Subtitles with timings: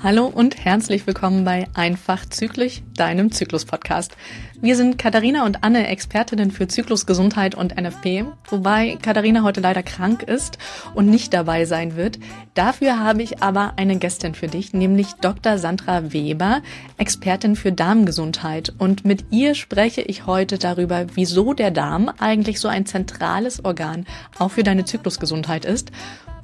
[0.00, 4.16] Hallo und herzlich willkommen bei Einfach Zyklisch, deinem Zyklus-Podcast.
[4.64, 10.22] Wir sind Katharina und Anne, Expertinnen für Zyklusgesundheit und NFP, wobei Katharina heute leider krank
[10.22, 10.56] ist
[10.94, 12.18] und nicht dabei sein wird.
[12.54, 15.58] Dafür habe ich aber eine Gästin für dich, nämlich Dr.
[15.58, 16.62] Sandra Weber,
[16.96, 18.72] Expertin für Darmgesundheit.
[18.78, 24.06] Und mit ihr spreche ich heute darüber, wieso der Darm eigentlich so ein zentrales Organ
[24.38, 25.92] auch für deine Zyklusgesundheit ist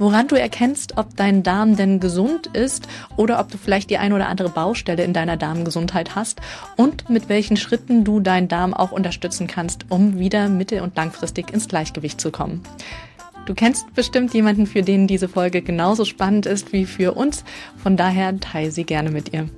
[0.01, 4.13] woran du erkennst, ob dein Darm denn gesund ist oder ob du vielleicht die ein
[4.13, 6.40] oder andere Baustelle in deiner Darmgesundheit hast
[6.76, 11.53] und mit welchen Schritten du deinen Darm auch unterstützen kannst, um wieder mittel- und langfristig
[11.53, 12.63] ins Gleichgewicht zu kommen.
[13.46, 17.45] Du kennst bestimmt jemanden, für den diese Folge genauso spannend ist wie für uns.
[17.82, 19.48] Von daher teile sie gerne mit ihr.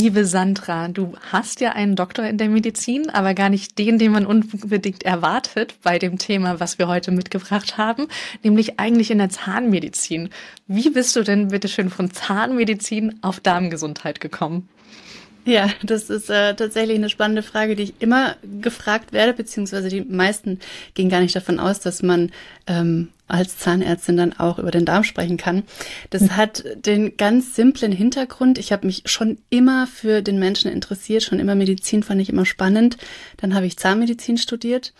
[0.00, 4.12] Liebe Sandra, du hast ja einen Doktor in der Medizin, aber gar nicht den, den
[4.12, 8.06] man unbedingt erwartet bei dem Thema, was wir heute mitgebracht haben,
[8.44, 10.30] nämlich eigentlich in der Zahnmedizin.
[10.68, 14.68] Wie bist du denn bitte schön von Zahnmedizin auf Darmgesundheit gekommen?
[15.48, 20.02] Ja, das ist äh, tatsächlich eine spannende Frage, die ich immer gefragt werde, beziehungsweise die
[20.02, 20.60] meisten
[20.92, 22.32] gehen gar nicht davon aus, dass man
[22.66, 25.62] ähm, als Zahnärztin dann auch über den Darm sprechen kann.
[26.10, 26.36] Das mhm.
[26.36, 28.58] hat den ganz simplen Hintergrund.
[28.58, 32.44] Ich habe mich schon immer für den Menschen interessiert, schon immer Medizin fand ich immer
[32.44, 32.98] spannend.
[33.38, 34.92] Dann habe ich Zahnmedizin studiert.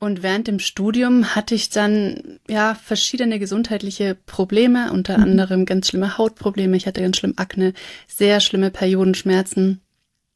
[0.00, 5.24] Und während dem Studium hatte ich dann ja verschiedene gesundheitliche Probleme, unter mhm.
[5.24, 6.76] anderem ganz schlimme Hautprobleme.
[6.76, 7.72] Ich hatte ganz schlimm Akne,
[8.06, 9.80] sehr schlimme Periodenschmerzen.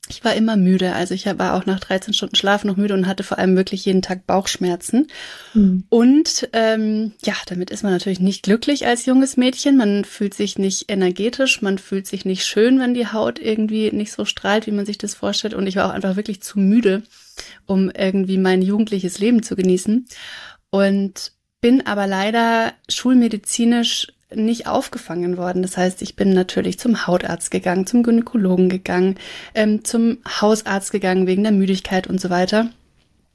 [0.08, 3.06] Ich war immer müde, also ich war auch nach 13 Stunden Schlaf noch müde und
[3.06, 5.06] hatte vor allem wirklich jeden Tag Bauchschmerzen.
[5.54, 5.84] Mhm.
[5.88, 9.76] Und ähm, ja, damit ist man natürlich nicht glücklich als junges Mädchen.
[9.76, 14.12] Man fühlt sich nicht energetisch, man fühlt sich nicht schön, wenn die Haut irgendwie nicht
[14.12, 15.54] so strahlt, wie man sich das vorstellt.
[15.54, 17.04] Und ich war auch einfach wirklich zu müde,
[17.66, 20.06] um irgendwie mein jugendliches Leben zu genießen.
[20.70, 25.62] Und bin aber leider schulmedizinisch nicht aufgefangen worden.
[25.62, 29.16] Das heißt, ich bin natürlich zum Hautarzt gegangen, zum Gynäkologen gegangen,
[29.54, 32.70] ähm, zum Hausarzt gegangen wegen der Müdigkeit und so weiter.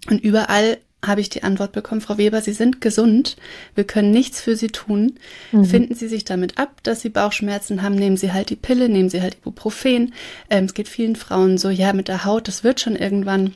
[0.09, 3.37] Und überall habe ich die Antwort bekommen, Frau Weber, Sie sind gesund,
[3.75, 5.13] wir können nichts für Sie tun.
[5.51, 5.65] Mhm.
[5.65, 9.09] Finden Sie sich damit ab, dass Sie Bauchschmerzen haben, nehmen Sie halt die Pille, nehmen
[9.09, 10.13] Sie halt Ibuprofen.
[10.49, 13.53] Ähm, es geht vielen Frauen so, ja, mit der Haut, das wird schon irgendwann.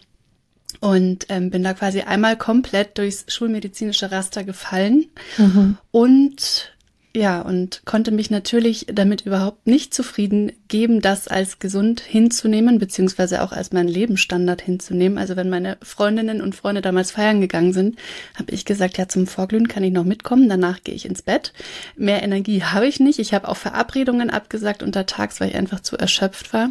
[0.82, 5.06] Und ähm, bin da quasi einmal komplett durchs schulmedizinische Raster gefallen
[5.38, 5.78] mhm.
[5.92, 6.74] und
[7.14, 13.42] ja, und konnte mich natürlich damit überhaupt nicht zufrieden geben, das als gesund hinzunehmen, beziehungsweise
[13.42, 15.18] auch als meinen Lebensstandard hinzunehmen.
[15.18, 17.98] Also wenn meine Freundinnen und Freunde damals feiern gegangen sind,
[18.36, 21.52] habe ich gesagt, ja, zum Vorglühen kann ich noch mitkommen, danach gehe ich ins Bett.
[21.98, 23.20] Mehr Energie habe ich nicht.
[23.20, 26.70] Ich habe auch Verabredungen abgesagt untertags, weil ich einfach zu erschöpft war.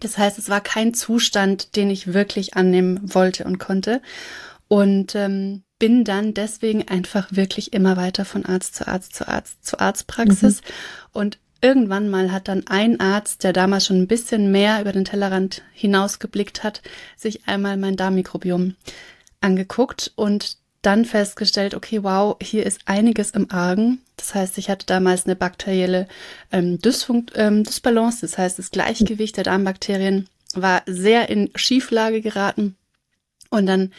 [0.00, 4.02] Das heißt, es war kein Zustand, den ich wirklich annehmen wollte und konnte.
[4.68, 9.64] Und ähm, bin dann deswegen einfach wirklich immer weiter von Arzt zu Arzt zu Arzt
[9.64, 10.62] zu Arztpraxis.
[10.62, 10.66] Mhm.
[11.12, 15.04] Und irgendwann mal hat dann ein Arzt, der damals schon ein bisschen mehr über den
[15.04, 16.82] Tellerrand hinausgeblickt hat,
[17.16, 18.76] sich einmal mein Darmmikrobiom
[19.40, 20.56] angeguckt und
[20.86, 24.00] dann festgestellt, okay, wow, hier ist einiges im Argen.
[24.16, 26.06] Das heißt, ich hatte damals eine bakterielle
[26.52, 32.76] ähm, Dysfunkt, ähm, Dysbalance, das heißt, das Gleichgewicht der Darmbakterien war sehr in Schieflage geraten.
[33.50, 33.92] Und dann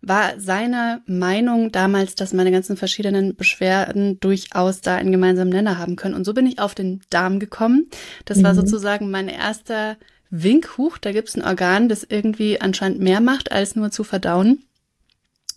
[0.00, 5.96] war seine Meinung damals, dass meine ganzen verschiedenen Beschwerden durchaus da einen gemeinsamen Nenner haben
[5.96, 6.14] können.
[6.14, 7.88] Und so bin ich auf den Darm gekommen.
[8.24, 8.42] Das mhm.
[8.44, 9.96] war sozusagen mein erster
[10.30, 10.98] Winkhuch.
[10.98, 14.64] Da gibt es ein Organ, das irgendwie anscheinend mehr macht, als nur zu verdauen.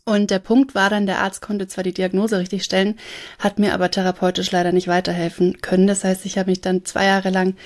[0.08, 2.96] Und der Punkt war dann, der Arzt konnte zwar die Diagnose richtig stellen,
[3.40, 5.86] hat mir aber therapeutisch leider nicht weiterhelfen können.
[5.86, 7.58] Das heißt, ich habe mich dann zwei Jahre lang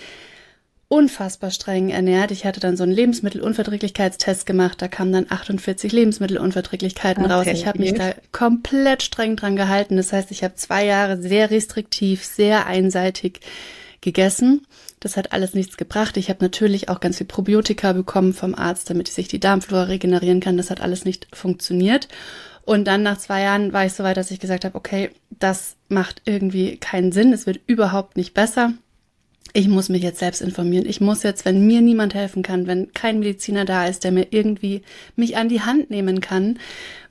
[0.87, 2.31] unfassbar streng ernährt.
[2.31, 4.81] Ich hatte dann so einen Lebensmittelunverträglichkeitstest gemacht.
[4.81, 7.33] Da kamen dann 48 Lebensmittelunverträglichkeiten okay.
[7.33, 7.45] raus.
[7.45, 9.95] Ich habe mich da komplett streng dran gehalten.
[9.95, 13.41] Das heißt, ich habe zwei Jahre sehr restriktiv, sehr einseitig
[14.01, 14.65] gegessen.
[15.01, 16.15] Das hat alles nichts gebracht.
[16.15, 20.39] Ich habe natürlich auch ganz viel Probiotika bekommen vom Arzt, damit sich die Darmflora regenerieren
[20.39, 20.57] kann.
[20.57, 22.07] Das hat alles nicht funktioniert.
[22.63, 25.75] Und dann nach zwei Jahren war ich so weit, dass ich gesagt habe, okay, das
[25.89, 27.33] macht irgendwie keinen Sinn.
[27.33, 28.73] Es wird überhaupt nicht besser
[29.53, 30.85] ich muss mich jetzt selbst informieren.
[30.85, 34.27] Ich muss jetzt, wenn mir niemand helfen kann, wenn kein Mediziner da ist, der mir
[34.31, 34.81] irgendwie
[35.15, 36.57] mich an die Hand nehmen kann,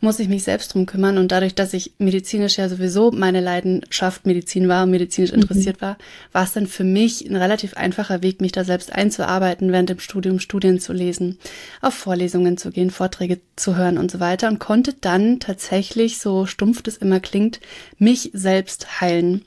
[0.00, 1.18] muss ich mich selbst drum kümmern.
[1.18, 5.42] Und dadurch, dass ich medizinisch ja sowieso meine Leidenschaft Medizin war und medizinisch mhm.
[5.42, 5.98] interessiert war,
[6.32, 10.00] war es dann für mich ein relativ einfacher Weg, mich da selbst einzuarbeiten, während dem
[10.00, 11.38] Studium Studien zu lesen,
[11.82, 16.46] auf Vorlesungen zu gehen, Vorträge zu hören und so weiter und konnte dann tatsächlich, so
[16.46, 17.60] stumpf das immer klingt,
[17.98, 19.44] mich selbst heilen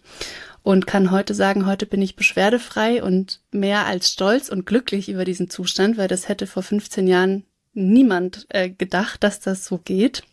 [0.64, 5.26] und kann heute sagen, heute bin ich beschwerdefrei und mehr als stolz und glücklich über
[5.26, 7.44] diesen Zustand, weil das hätte vor 15 Jahren
[7.74, 10.24] niemand äh, gedacht, dass das so geht.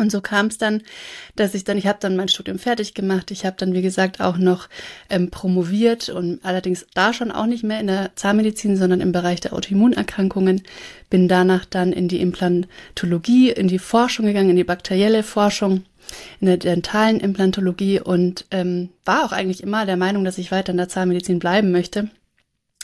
[0.00, 0.82] Und so kam es dann,
[1.36, 3.30] dass ich dann, ich habe dann mein Studium fertig gemacht.
[3.30, 4.68] Ich habe dann, wie gesagt, auch noch
[5.10, 9.40] ähm, promoviert und allerdings da schon auch nicht mehr in der Zahnmedizin, sondern im Bereich
[9.40, 10.62] der Autoimmunerkrankungen.
[11.10, 15.84] Bin danach dann in die Implantologie, in die Forschung gegangen, in die bakterielle Forschung,
[16.40, 20.72] in der dentalen Implantologie und ähm, war auch eigentlich immer der Meinung, dass ich weiter
[20.72, 22.10] in der Zahnmedizin bleiben möchte.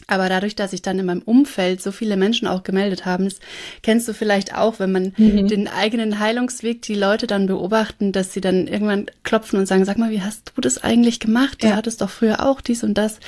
[0.09, 3.41] Aber dadurch, dass sich dann in meinem Umfeld so viele Menschen auch gemeldet haben, das
[3.83, 5.49] kennst du vielleicht auch, wenn man mhm.
[5.49, 9.99] den eigenen Heilungsweg, die Leute dann beobachten, dass sie dann irgendwann klopfen und sagen, sag
[9.99, 11.63] mal, wie hast du das eigentlich gemacht?
[11.63, 13.19] Du hattest doch früher auch dies und das.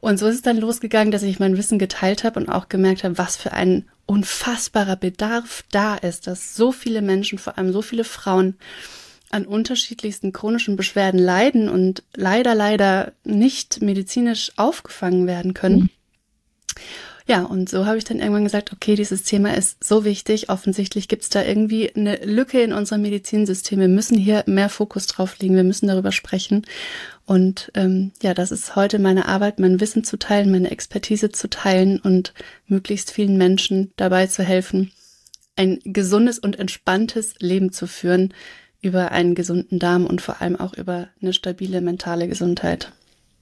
[0.00, 3.04] Und so ist es dann losgegangen, dass ich mein Wissen geteilt habe und auch gemerkt
[3.04, 7.82] habe, was für ein unfassbarer Bedarf da ist, dass so viele Menschen, vor allem so
[7.82, 8.56] viele Frauen,
[9.34, 15.80] an unterschiedlichsten chronischen Beschwerden leiden und leider, leider nicht medizinisch aufgefangen werden können.
[15.80, 15.90] Mhm.
[17.26, 20.50] Ja, und so habe ich dann irgendwann gesagt, okay, dieses Thema ist so wichtig.
[20.50, 23.80] Offensichtlich gibt es da irgendwie eine Lücke in unserem Medizinsystem.
[23.80, 25.56] Wir müssen hier mehr Fokus drauf legen.
[25.56, 26.66] Wir müssen darüber sprechen.
[27.24, 31.48] Und ähm, ja, das ist heute meine Arbeit, mein Wissen zu teilen, meine Expertise zu
[31.48, 32.34] teilen und
[32.66, 34.92] möglichst vielen Menschen dabei zu helfen,
[35.56, 38.34] ein gesundes und entspanntes Leben zu führen
[38.84, 42.92] über einen gesunden Darm und vor allem auch über eine stabile mentale Gesundheit.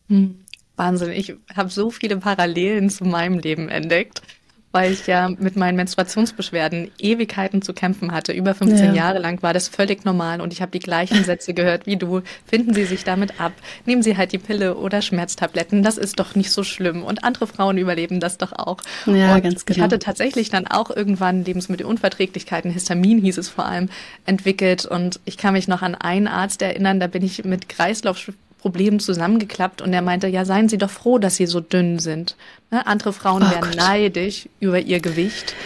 [0.08, 0.36] Hm.
[0.76, 4.22] Wahnsinn, ich habe so viele Parallelen zu meinem Leben entdeckt,
[4.72, 8.32] weil ich ja mit meinen Menstruationsbeschwerden Ewigkeiten zu kämpfen hatte.
[8.32, 8.92] Über 15 ja.
[8.94, 12.22] Jahre lang war das völlig normal und ich habe die gleichen Sätze gehört wie du.
[12.46, 13.52] Finden Sie sich damit ab,
[13.86, 17.46] nehmen Sie halt die Pille oder Schmerztabletten, das ist doch nicht so schlimm und andere
[17.46, 18.78] Frauen überleben das doch auch.
[19.06, 19.76] Ja, und ganz genau.
[19.76, 23.90] Ich hatte tatsächlich dann auch irgendwann Lebensmittelunverträglichkeiten, Histamin hieß es vor allem,
[24.24, 28.18] entwickelt und ich kann mich noch an einen Arzt erinnern, da bin ich mit Kreislauf
[28.62, 32.36] Problemen zusammengeklappt und er meinte, ja, seien Sie doch froh, dass Sie so dünn sind.
[32.70, 32.86] Ne?
[32.86, 33.76] Andere Frauen oh wären Gott.
[33.76, 35.56] neidisch über ihr Gewicht.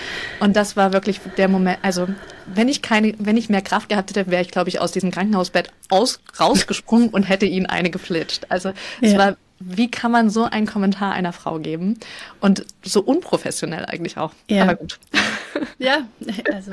[0.40, 2.08] Und das war wirklich der Moment, also
[2.46, 5.10] wenn ich keine, wenn ich mehr Kraft gehabt hätte, wäre ich, glaube ich, aus diesem
[5.10, 8.46] Krankenhausbett aus, rausgesprungen und hätte ihn eine geflitscht.
[8.48, 8.72] Also
[9.02, 9.18] es ja.
[9.18, 11.98] war wie kann man so einen Kommentar einer Frau geben?
[12.40, 14.32] Und so unprofessionell eigentlich auch.
[14.50, 14.64] Ja.
[14.64, 14.98] Aber gut.
[15.78, 16.06] Ja,
[16.52, 16.72] also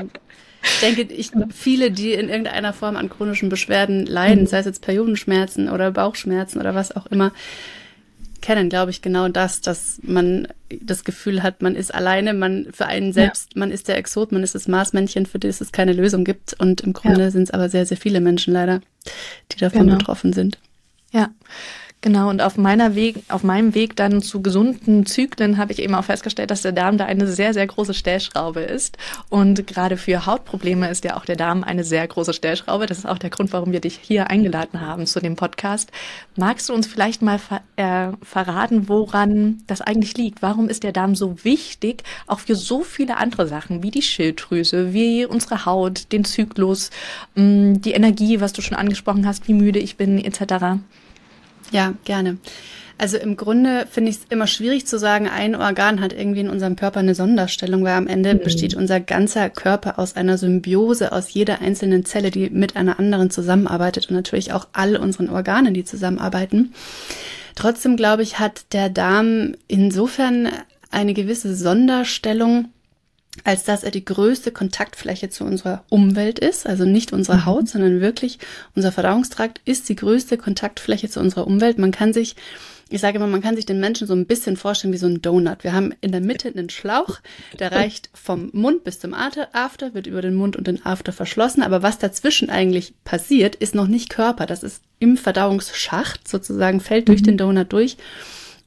[0.64, 4.82] ich denke, ich, viele, die in irgendeiner Form an chronischen Beschwerden leiden, sei es jetzt
[4.82, 7.32] Periodenschmerzen oder Bauchschmerzen oder was auch immer,
[8.44, 12.86] kennen, glaube ich, genau das, dass man das Gefühl hat, man ist alleine, man für
[12.86, 13.60] einen selbst, ja.
[13.60, 16.54] man ist der Exot, man ist das Maßmännchen, für das es keine Lösung gibt.
[16.60, 17.32] Und im Grunde ja.
[17.32, 18.82] sind es aber sehr, sehr viele Menschen leider,
[19.52, 19.98] die davon genau.
[19.98, 20.58] betroffen sind.
[21.14, 21.30] Ja.
[22.04, 25.96] Genau, und auf meiner Weg, auf meinem Weg dann zu gesunden Zyklen habe ich eben
[25.96, 28.98] auch festgestellt, dass der Darm da eine sehr, sehr große Stellschraube ist.
[29.30, 32.88] Und gerade für Hautprobleme ist ja auch der Darm eine sehr große Stellschraube.
[32.88, 35.94] Das ist auch der Grund, warum wir dich hier eingeladen haben zu dem Podcast.
[36.36, 40.42] Magst du uns vielleicht mal ver äh, verraten, woran das eigentlich liegt?
[40.42, 44.92] Warum ist der Darm so wichtig, auch für so viele andere Sachen, wie die Schilddrüse,
[44.94, 46.90] wie unsere Haut, den Zyklus,
[47.36, 50.82] mh, mm, die Energie, was du schon angesprochen hast, wie müde ich bin, etc.?
[51.74, 52.38] Ja, gerne.
[53.00, 56.50] Also im Grunde finde ich es immer schwierig zu sagen, ein Organ hat irgendwie in
[56.50, 58.40] unserem Körper eine Sonderstellung, weil am Ende mhm.
[58.40, 63.32] besteht unser ganzer Körper aus einer Symbiose aus jeder einzelnen Zelle, die mit einer anderen
[63.32, 66.74] zusammenarbeitet und natürlich auch all unseren Organen, die zusammenarbeiten.
[67.56, 70.50] Trotzdem glaube ich, hat der Darm insofern
[70.92, 72.70] eine gewisse Sonderstellung,
[73.44, 77.46] als dass er die größte Kontaktfläche zu unserer Umwelt ist, also nicht unsere mhm.
[77.46, 78.40] Haut, sondern wirklich
[78.76, 81.80] unser Verdauungstrakt ist die größte Kontaktfläche zu unserer Umwelt.
[81.80, 82.36] Man kann sich,
[82.90, 85.22] ich sage immer, man kann sich den Menschen so ein bisschen vorstellen wie so ein
[85.22, 85.64] Donut.
[85.64, 87.20] Wir haben in der Mitte einen Schlauch,
[87.58, 91.64] der reicht vom Mund bis zum After, wird über den Mund und den After verschlossen,
[91.64, 94.46] aber was dazwischen eigentlich passiert, ist noch nicht Körper.
[94.46, 97.26] Das ist im Verdauungsschacht sozusagen, fällt durch mhm.
[97.26, 97.98] den Donut durch.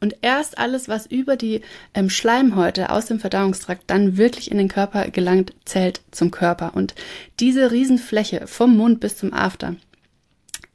[0.00, 1.62] Und erst alles, was über die
[1.95, 6.75] ähm, Schleimhäute aus dem Verdauungstrakt dann wirklich in den Körper gelangt, zählt zum Körper.
[6.75, 6.95] Und
[7.41, 9.76] diese Riesenfläche vom Mund bis zum After,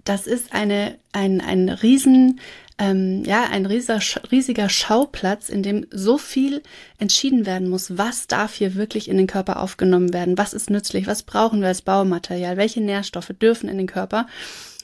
[0.04, 2.40] das ist eine, ein, ein riesen,
[2.80, 4.00] ähm, ja, ein riesiger,
[4.32, 6.64] riesiger Schauplatz, in dem so viel
[6.98, 11.06] entschieden werden muss, was darf hier wirklich in den Körper aufgenommen werden, was ist nützlich,
[11.06, 14.26] was brauchen wir als Baumaterial, welche Nährstoffe dürfen in den Körper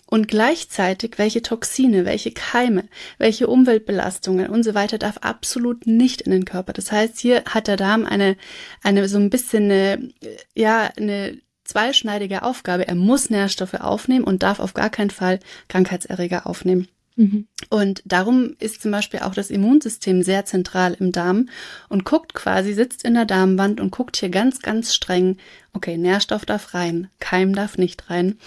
[0.08, 2.86] und gleichzeitig welche Toxine, welche Keime,
[3.18, 6.74] welche Umweltbelastungen und so weiter darf absolut nicht in den Körper.
[6.74, 8.38] Das heißt, hier hat der Darm eine,
[8.82, 10.10] eine so ein bisschen eine,
[10.56, 12.88] ja, eine zweischneidige Aufgabe.
[12.88, 16.88] Er muss Nährstoffe aufnehmen und darf auf gar keinen Fall Krankheitserreger aufnehmen.
[17.18, 17.48] Mhm.
[17.70, 21.50] Und darum ist zum Beispiel auch das Immunsystem sehr zentral im Darm
[21.90, 25.38] und guckt quasi, sitzt in der Darmwand und guckt hier ganz, ganz streng,
[25.74, 28.38] okay, Nährstoff darf rein, Keim darf nicht rein.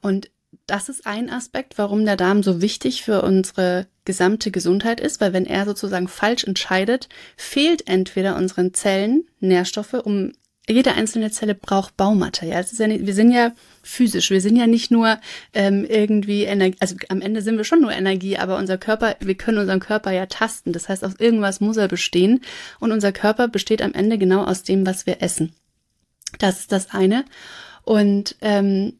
[0.00, 0.30] Und
[0.66, 5.32] das ist ein Aspekt, warum der Darm so wichtig für unsere gesamte Gesundheit ist, weil
[5.32, 10.32] wenn er sozusagen falsch entscheidet, fehlt entweder unseren Zellen Nährstoffe, um
[10.66, 12.64] jede einzelne Zelle braucht Baumaterial.
[12.72, 13.52] Ja nicht, wir sind ja
[13.82, 15.18] physisch, wir sind ja nicht nur
[15.52, 19.34] ähm, irgendwie Energie, also am Ende sind wir schon nur Energie, aber unser Körper, wir
[19.34, 20.72] können unseren Körper ja tasten.
[20.72, 22.40] Das heißt, aus irgendwas muss er bestehen
[22.80, 25.54] und unser Körper besteht am Ende genau aus dem, was wir essen.
[26.38, 27.26] Das ist das eine.
[27.82, 28.94] Und ähm,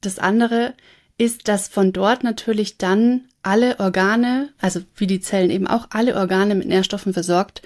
[0.00, 0.74] das andere
[1.18, 6.16] ist, dass von dort natürlich dann alle Organe, also wie die Zellen eben auch alle
[6.16, 7.62] Organe mit Nährstoffen versorgt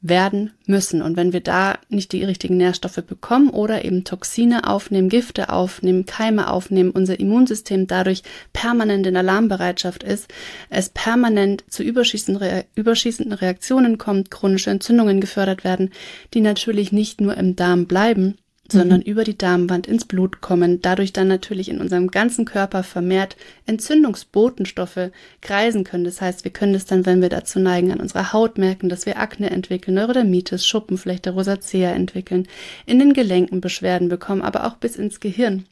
[0.00, 1.02] werden müssen.
[1.02, 6.04] Und wenn wir da nicht die richtigen Nährstoffe bekommen oder eben Toxine aufnehmen, Gifte aufnehmen,
[6.04, 10.28] Keime aufnehmen, unser Immunsystem dadurch permanent in Alarmbereitschaft ist,
[10.68, 15.90] es permanent zu überschießenden, Reaktionen kommt, chronische Entzündungen gefördert werden,
[16.34, 18.36] die natürlich nicht nur im Darm bleiben,
[18.70, 19.06] sondern mhm.
[19.06, 25.10] über die Darmwand ins Blut kommen, dadurch dann natürlich in unserem ganzen Körper vermehrt Entzündungsbotenstoffe
[25.40, 26.04] kreisen können.
[26.04, 29.06] Das heißt, wir können es dann, wenn wir dazu neigen, an unserer Haut merken, dass
[29.06, 32.48] wir Akne entwickeln, Neurodermitis, Schuppenflechte, Rosacea entwickeln,
[32.86, 35.66] in den Gelenken Beschwerden bekommen, aber auch bis ins Gehirn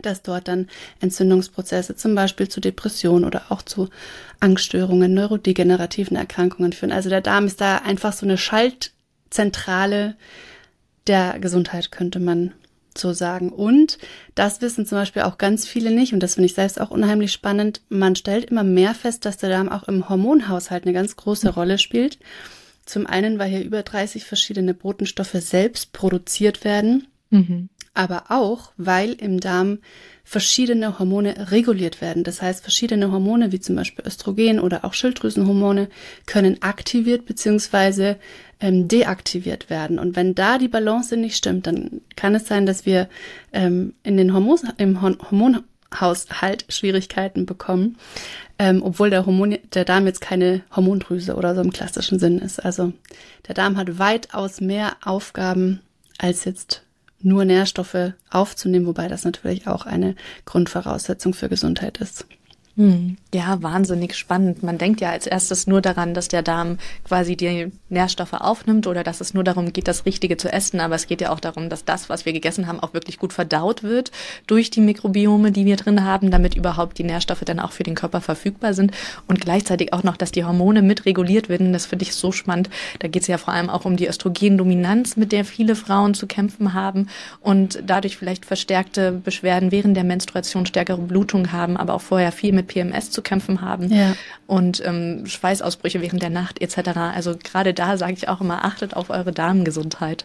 [0.00, 0.68] dass dort dann
[1.00, 3.90] Entzündungsprozesse zum Beispiel zu Depressionen oder auch zu
[4.40, 6.92] Angststörungen, neurodegenerativen Erkrankungen führen.
[6.92, 10.16] Also der Darm ist da einfach so eine Schaltzentrale,
[11.06, 12.52] der Gesundheit, könnte man
[12.96, 13.50] so sagen.
[13.50, 13.98] Und
[14.34, 17.32] das wissen zum Beispiel auch ganz viele nicht, und das finde ich selbst auch unheimlich
[17.32, 17.80] spannend.
[17.88, 21.78] Man stellt immer mehr fest, dass der Darm auch im Hormonhaushalt eine ganz große Rolle
[21.78, 22.18] spielt.
[22.84, 27.68] Zum einen, weil hier über 30 verschiedene Botenstoffe selbst produziert werden, mhm.
[27.94, 29.78] aber auch, weil im Darm
[30.24, 32.24] verschiedene Hormone reguliert werden.
[32.24, 35.88] Das heißt, verschiedene Hormone, wie zum Beispiel Östrogen oder auch Schilddrüsenhormone,
[36.26, 38.16] können aktiviert bzw.
[38.62, 39.98] Ähm, deaktiviert werden.
[39.98, 43.08] Und wenn da die Balance nicht stimmt, dann kann es sein, dass wir
[43.52, 47.96] ähm, in den Hormon im Hormonhaushalt Schwierigkeiten bekommen,
[48.60, 52.64] ähm, obwohl der, Hormon der Darm jetzt keine Hormondrüse oder so im klassischen Sinn ist.
[52.64, 52.92] Also
[53.48, 55.80] der Darm hat weitaus mehr Aufgaben
[56.18, 56.84] als jetzt
[57.20, 60.14] nur Nährstoffe aufzunehmen, wobei das natürlich auch eine
[60.44, 62.26] Grundvoraussetzung für Gesundheit ist.
[62.76, 63.16] Hm.
[63.34, 64.62] Ja, wahnsinnig spannend.
[64.62, 69.04] Man denkt ja als erstes nur daran, dass der Darm quasi die Nährstoffe aufnimmt oder
[69.04, 70.80] dass es nur darum geht, das Richtige zu essen.
[70.80, 73.32] Aber es geht ja auch darum, dass das, was wir gegessen haben, auch wirklich gut
[73.32, 74.12] verdaut wird
[74.46, 77.94] durch die Mikrobiome, die wir drin haben, damit überhaupt die Nährstoffe dann auch für den
[77.94, 78.92] Körper verfügbar sind.
[79.26, 81.72] Und gleichzeitig auch noch, dass die Hormone mit reguliert werden.
[81.72, 82.70] Das finde ich so spannend.
[83.00, 86.26] Da geht es ja vor allem auch um die Östrogendominanz, mit der viele Frauen zu
[86.26, 87.08] kämpfen haben
[87.40, 92.52] und dadurch vielleicht verstärkte Beschwerden während der Menstruation, stärkere Blutung haben, aber auch vorher viel
[92.52, 94.14] mit mit PMS zu kämpfen haben ja.
[94.46, 96.96] und ähm, Schweißausbrüche während der Nacht etc.
[96.96, 100.24] Also gerade da sage ich auch immer, achtet auf eure Darmgesundheit.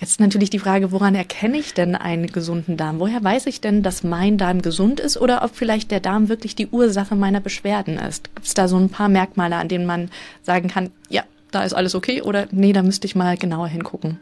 [0.00, 3.00] Jetzt natürlich die Frage, woran erkenne ich denn einen gesunden Darm?
[3.00, 6.54] Woher weiß ich denn, dass mein Darm gesund ist oder ob vielleicht der Darm wirklich
[6.54, 8.34] die Ursache meiner Beschwerden ist?
[8.34, 10.10] Gibt es da so ein paar Merkmale, an denen man
[10.42, 14.18] sagen kann, ja, da ist alles okay oder nee, da müsste ich mal genauer hingucken?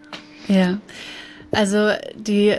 [0.47, 0.79] Ja,
[1.51, 2.55] also die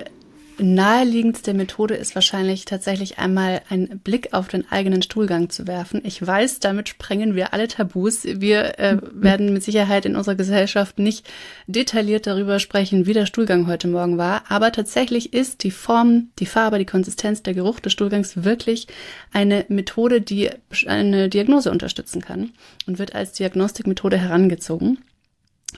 [0.57, 6.01] naheliegendste Methode ist wahrscheinlich tatsächlich einmal einen Blick auf den eigenen Stuhlgang zu werfen.
[6.03, 8.23] Ich weiß, damit sprengen wir alle Tabus.
[8.23, 11.27] Wir äh, werden mit Sicherheit in unserer Gesellschaft nicht
[11.67, 14.43] detailliert darüber sprechen, wie der Stuhlgang heute Morgen war.
[14.49, 18.87] Aber tatsächlich ist die Form, die Farbe, die Konsistenz, der Geruch des Stuhlgangs wirklich
[19.33, 20.49] eine Methode, die
[20.87, 22.51] eine Diagnose unterstützen kann
[22.87, 24.99] und wird als Diagnostikmethode herangezogen.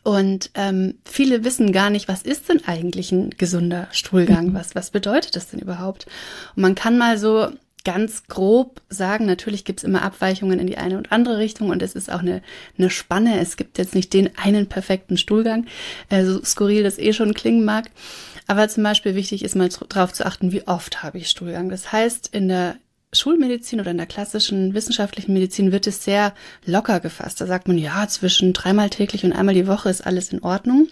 [0.03, 4.47] Und ähm, viele wissen gar nicht, was ist denn eigentlich ein gesunder Stuhlgang?
[4.47, 4.53] Mhm.
[4.53, 6.05] Was, was bedeutet das denn überhaupt?
[6.55, 7.49] Und man kann mal so
[7.83, 11.93] ganz grob sagen, natürlich gibt's immer Abweichungen in die eine und andere Richtung und es
[11.95, 12.41] ist auch eine,
[12.77, 13.39] eine Spanne.
[13.39, 15.67] Es gibt jetzt nicht den einen perfekten Stuhlgang,
[16.09, 17.89] äh, so skurril das eh schon klingen mag.
[18.45, 21.69] Aber zum Beispiel wichtig ist mal darauf zu achten, wie oft habe ich Stuhlgang.
[21.69, 22.75] Das heißt, in der
[23.19, 26.33] Schulmedizin oder in der klassischen wissenschaftlichen Medizin wird es sehr
[26.65, 27.41] locker gefasst.
[27.41, 30.87] Da sagt man, ja, zwischen dreimal täglich und einmal die Woche ist alles in Ordnung.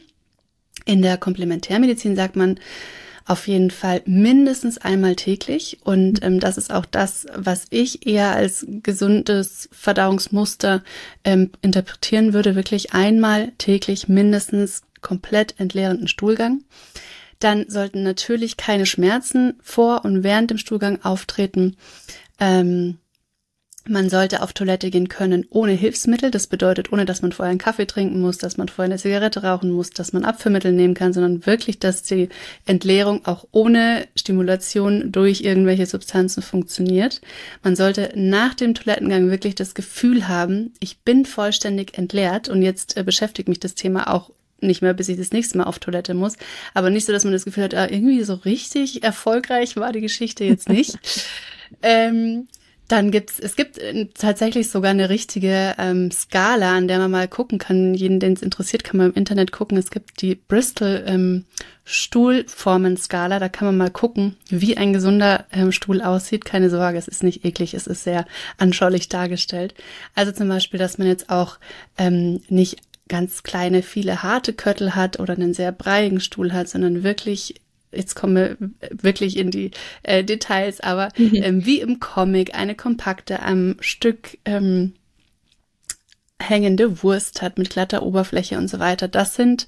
[0.85, 2.59] In der Komplementärmedizin sagt man
[3.25, 5.79] auf jeden Fall mindestens einmal täglich.
[5.83, 10.83] Und ähm, das ist auch das, was ich eher als gesundes Verdauungsmuster
[11.23, 12.55] ähm, interpretieren würde.
[12.55, 16.63] Wirklich einmal täglich mindestens komplett entleerenden Stuhlgang.
[17.39, 21.75] Dann sollten natürlich keine Schmerzen vor und während dem Stuhlgang auftreten.
[22.39, 22.97] Ähm,
[23.87, 26.31] man sollte auf Toilette gehen können ohne Hilfsmittel.
[26.31, 29.43] Das bedeutet, ohne dass man vorher einen Kaffee trinken muss, dass man vorher eine Zigarette
[29.43, 32.29] rauchen muss, dass man Abführmittel nehmen kann, sondern wirklich, dass die
[32.65, 37.21] Entleerung auch ohne Stimulation durch irgendwelche Substanzen funktioniert.
[37.61, 42.97] Man sollte nach dem Toilettengang wirklich das Gefühl haben, ich bin vollständig entleert und jetzt
[42.97, 46.13] äh, beschäftigt mich das Thema auch nicht mehr, bis ich das nächste Mal auf Toilette
[46.13, 46.37] muss.
[46.73, 50.01] Aber nicht so, dass man das Gefühl hat, ah, irgendwie so richtig erfolgreich war die
[50.01, 50.97] Geschichte jetzt nicht.
[51.81, 52.47] ähm,
[52.87, 57.27] Dann gibt's, es gibt äh, tatsächlich sogar eine richtige ähm, Skala, an der man mal
[57.27, 57.95] gucken kann.
[57.95, 59.77] Jeden, den es interessiert, kann man im Internet gucken.
[59.77, 61.45] Es gibt die Bristol ähm,
[61.83, 63.39] Stuhlformen-Skala.
[63.39, 66.45] Da kann man mal gucken, wie ein gesunder ähm, Stuhl aussieht.
[66.45, 68.25] Keine Sorge, es ist nicht eklig, es ist sehr
[68.57, 69.73] anschaulich dargestellt.
[70.13, 71.57] Also zum Beispiel, dass man jetzt auch
[71.97, 77.03] ähm, nicht ganz kleine, viele harte Köttel hat oder einen sehr breiigen Stuhl hat, sondern
[77.03, 78.57] wirklich jetzt komme
[78.91, 79.71] wirklich in die
[80.03, 81.35] äh, Details, aber mhm.
[81.35, 84.93] ähm, wie im Comic eine kompakte am Stück ähm,
[86.41, 89.07] hängende Wurst hat mit glatter Oberfläche und so weiter.
[89.07, 89.67] Das sind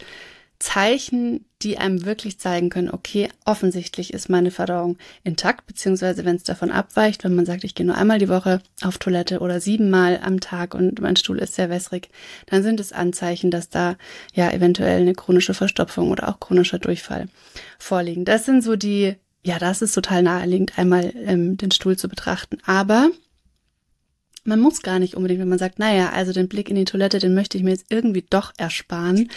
[0.59, 6.43] Zeichen, die einem wirklich zeigen können, okay, offensichtlich ist meine Verdauung intakt, beziehungsweise wenn es
[6.43, 10.19] davon abweicht, wenn man sagt, ich gehe nur einmal die Woche auf Toilette oder siebenmal
[10.23, 12.09] am Tag und mein Stuhl ist sehr wässrig,
[12.47, 13.97] dann sind es Anzeichen, dass da
[14.33, 17.27] ja eventuell eine chronische Verstopfung oder auch chronischer Durchfall
[17.77, 18.25] vorliegen.
[18.25, 22.57] Das sind so die, ja, das ist total naheliegend, einmal ähm, den Stuhl zu betrachten.
[22.65, 23.09] Aber
[24.47, 27.19] man muss gar nicht unbedingt, wenn man sagt, naja, also den Blick in die Toilette,
[27.19, 29.29] den möchte ich mir jetzt irgendwie doch ersparen,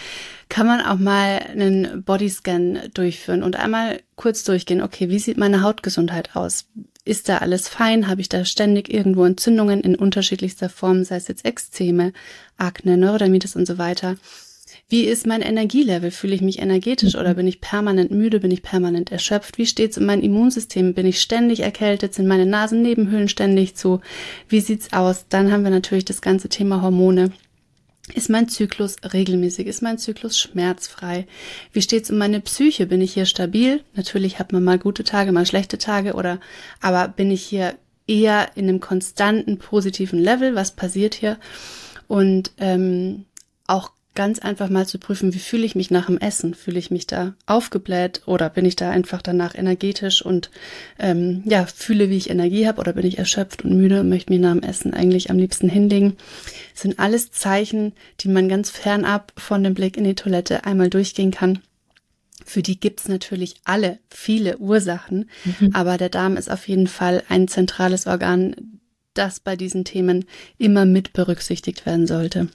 [0.48, 5.62] kann man auch mal einen Bodyscan durchführen und einmal kurz durchgehen, okay, wie sieht meine
[5.62, 6.66] Hautgesundheit aus?
[7.04, 8.06] Ist da alles fein?
[8.06, 12.12] Habe ich da ständig irgendwo Entzündungen in unterschiedlichster Form, sei es jetzt Ekzeme,
[12.56, 14.16] Akne, Neurodermitis und so weiter?
[14.90, 16.10] Wie ist mein Energielevel?
[16.10, 18.40] Fühle ich mich energetisch oder bin ich permanent müde?
[18.40, 19.56] Bin ich permanent erschöpft?
[19.56, 20.94] Wie steht's um mein Immunsystem?
[20.94, 22.12] Bin ich ständig erkältet?
[22.12, 24.00] Sind meine Nasennebenhöhlen ständig zu?
[24.48, 25.26] Wie sieht's aus?
[25.28, 27.30] Dann haben wir natürlich das ganze Thema Hormone.
[28.14, 29.68] Ist mein Zyklus regelmäßig?
[29.68, 31.28] Ist mein Zyklus schmerzfrei?
[31.72, 32.86] Wie steht's um meine Psyche?
[32.86, 33.84] Bin ich hier stabil?
[33.94, 36.40] Natürlich hat man mal gute Tage, mal schlechte Tage oder,
[36.80, 37.76] aber bin ich hier
[38.08, 40.56] eher in einem konstanten positiven Level?
[40.56, 41.38] Was passiert hier?
[42.08, 43.26] Und ähm,
[43.68, 46.54] auch ganz einfach mal zu prüfen, wie fühle ich mich nach dem Essen?
[46.54, 50.50] Fühle ich mich da aufgebläht oder bin ich da einfach danach energetisch und
[50.98, 54.32] ähm, ja, fühle, wie ich Energie habe oder bin ich erschöpft und müde und möchte
[54.32, 56.16] mich nach dem Essen eigentlich am liebsten hinlegen?
[56.72, 60.90] Das sind alles Zeichen, die man ganz fernab von dem Blick in die Toilette einmal
[60.90, 61.60] durchgehen kann.
[62.44, 65.70] Für die gibt's natürlich alle viele Ursachen, mhm.
[65.72, 68.56] aber der Darm ist auf jeden Fall ein zentrales Organ,
[69.14, 70.24] das bei diesen Themen
[70.58, 72.48] immer mit berücksichtigt werden sollte.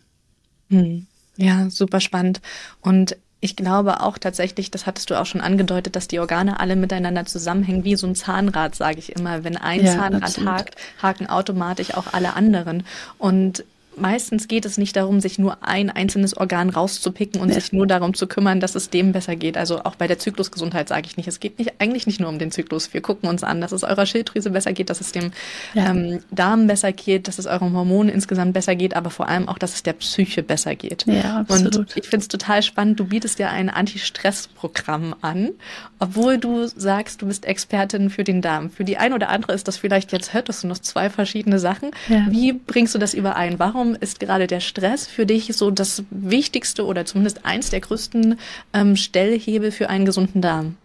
[0.68, 1.08] Mhm.
[1.38, 2.42] Ja, super spannend.
[2.82, 6.76] Und ich glaube auch tatsächlich, das hattest du auch schon angedeutet, dass die Organe alle
[6.76, 9.44] miteinander zusammenhängen, wie so ein Zahnrad, sage ich immer.
[9.44, 10.50] Wenn ein ja, Zahnrad absolut.
[10.50, 12.84] hakt, haken automatisch auch alle anderen.
[13.18, 13.64] Und
[13.98, 18.14] meistens geht es nicht darum, sich nur ein einzelnes Organ rauszupicken und sich nur darum
[18.14, 19.58] zu kümmern, dass es dem besser geht.
[19.58, 21.28] Also auch bei der Zyklusgesundheit sage ich nicht.
[21.28, 22.94] Es geht nicht, eigentlich nicht nur um den Zyklus.
[22.94, 25.32] Wir gucken uns an, dass es eurer Schilddrüse besser geht, dass es dem
[25.74, 25.90] ja.
[25.92, 29.58] ähm, Darm besser geht, dass es euren Hormonen insgesamt besser geht, aber vor allem auch,
[29.58, 31.06] dass es der Psyche besser geht.
[31.06, 31.76] Ja, absolut.
[31.76, 33.00] Und ich finde es total spannend.
[33.00, 35.52] Du bietest ja ein Anti-Stress-Programm an,
[36.00, 38.70] obwohl du sagst, du bist Expertin für den Darm.
[38.70, 41.60] Für die ein oder andere ist das vielleicht jetzt, hört das sind noch zwei verschiedene
[41.60, 41.92] Sachen.
[42.10, 42.28] Ja.
[42.30, 43.60] Wie bringst du das überein?
[43.60, 48.38] Warum ist gerade der Stress für dich so das wichtigste oder zumindest eins der größten
[48.74, 50.76] ähm, Stellhebel für einen gesunden Darm?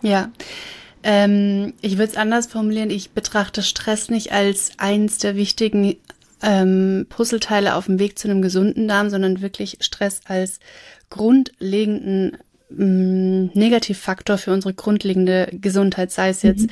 [0.00, 0.30] Ja.
[1.02, 2.90] Ähm, ich würde es anders formulieren.
[2.90, 5.96] Ich betrachte Stress nicht als eins der wichtigen
[6.42, 10.60] ähm, Puzzleteile auf dem Weg zu einem gesunden Darm, sondern wirklich Stress als
[11.10, 12.38] grundlegenden
[12.70, 16.70] Negativfaktor für unsere grundlegende Gesundheit, sei es jetzt mhm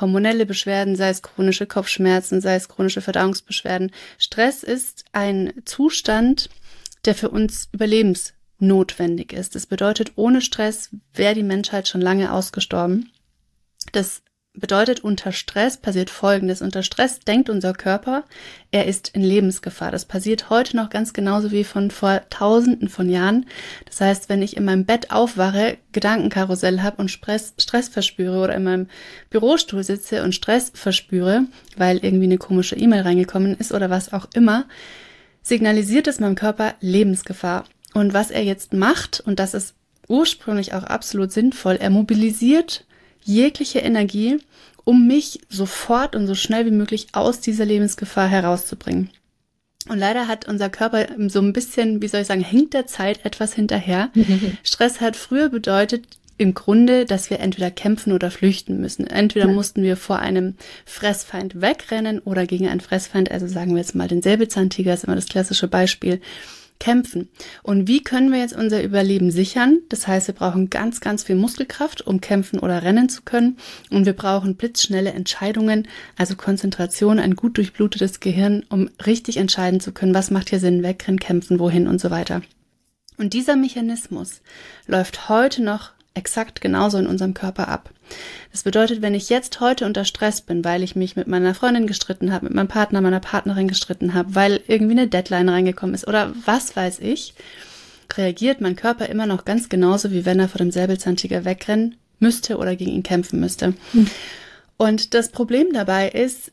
[0.00, 3.90] hormonelle Beschwerden, sei es chronische Kopfschmerzen, sei es chronische Verdauungsbeschwerden.
[4.18, 6.48] Stress ist ein Zustand,
[7.04, 9.54] der für uns überlebensnotwendig ist.
[9.54, 13.10] Das bedeutet, ohne Stress wäre die Menschheit schon lange ausgestorben.
[13.92, 14.22] Das
[14.54, 16.60] bedeutet, unter Stress passiert Folgendes.
[16.60, 18.24] Unter Stress denkt unser Körper,
[18.70, 19.90] er ist in Lebensgefahr.
[19.90, 23.46] Das passiert heute noch ganz genauso wie von vor Tausenden von Jahren.
[23.86, 28.54] Das heißt, wenn ich in meinem Bett aufwache, Gedankenkarussell habe und Stress, Stress verspüre oder
[28.54, 28.88] in meinem
[29.30, 31.44] Bürostuhl sitze und Stress verspüre,
[31.76, 34.66] weil irgendwie eine komische E-Mail reingekommen ist oder was auch immer,
[35.42, 37.64] signalisiert es meinem Körper Lebensgefahr.
[37.94, 39.74] Und was er jetzt macht, und das ist
[40.08, 42.84] ursprünglich auch absolut sinnvoll, er mobilisiert
[43.24, 44.38] jegliche Energie,
[44.84, 49.10] um mich sofort und so schnell wie möglich aus dieser Lebensgefahr herauszubringen.
[49.88, 53.24] Und leider hat unser Körper so ein bisschen, wie soll ich sagen, hinkt der Zeit
[53.24, 54.10] etwas hinterher.
[54.62, 56.04] Stress hat früher bedeutet
[56.38, 59.06] im Grunde, dass wir entweder kämpfen oder flüchten müssen.
[59.06, 59.52] Entweder ja.
[59.52, 60.54] mussten wir vor einem
[60.84, 65.16] Fressfeind wegrennen oder gegen einen Fressfeind, also sagen wir jetzt mal den Säbelzahntiger, ist immer
[65.16, 66.20] das klassische Beispiel,
[66.82, 67.28] kämpfen.
[67.62, 69.78] Und wie können wir jetzt unser Überleben sichern?
[69.88, 73.56] Das heißt, wir brauchen ganz, ganz viel Muskelkraft, um kämpfen oder rennen zu können.
[73.90, 75.86] Und wir brauchen blitzschnelle Entscheidungen,
[76.18, 80.82] also Konzentration, ein gut durchblutetes Gehirn, um richtig entscheiden zu können, was macht hier Sinn,
[80.82, 82.42] wegrennen, kämpfen, wohin und so weiter.
[83.16, 84.40] Und dieser Mechanismus
[84.88, 87.90] läuft heute noch exakt genauso in unserem Körper ab.
[88.50, 91.86] Das bedeutet, wenn ich jetzt heute unter Stress bin, weil ich mich mit meiner Freundin
[91.86, 96.06] gestritten habe, mit meinem Partner, meiner Partnerin gestritten habe, weil irgendwie eine Deadline reingekommen ist
[96.06, 97.34] oder was weiß ich,
[98.16, 102.58] reagiert mein Körper immer noch ganz genauso, wie wenn er vor dem Säbelzahntiger wegrennen müsste
[102.58, 103.74] oder gegen ihn kämpfen müsste.
[103.92, 104.08] Mhm.
[104.76, 106.52] Und das Problem dabei ist,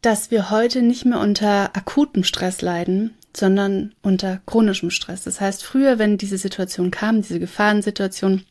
[0.00, 5.24] dass wir heute nicht mehr unter akutem Stress leiden, sondern unter chronischem Stress.
[5.24, 8.44] Das heißt, früher, wenn diese Situation kam, diese Gefahrensituation,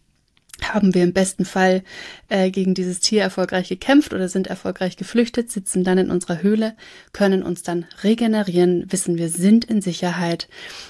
[0.62, 1.84] haben wir im besten Fall
[2.30, 6.76] äh, gegen dieses Tier erfolgreich gekämpft oder sind erfolgreich geflüchtet, sitzen dann in unserer Höhle,
[7.12, 10.48] können uns dann regenerieren, wissen, wir sind in Sicherheit,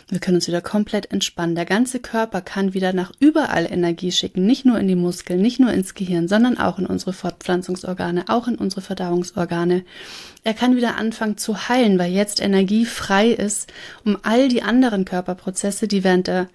[0.09, 1.55] wir können uns wieder komplett entspannen.
[1.55, 5.59] Der ganze Körper kann wieder nach überall Energie schicken, nicht nur in die Muskeln, nicht
[5.59, 9.83] nur ins Gehirn, sondern auch in unsere Fortpflanzungsorgane, auch in unsere Verdauungsorgane.
[10.43, 13.73] Er kann wieder anfangen zu heilen, weil jetzt Energie frei ist,
[14.03, 16.47] um all die anderen Körperprozesse, die während der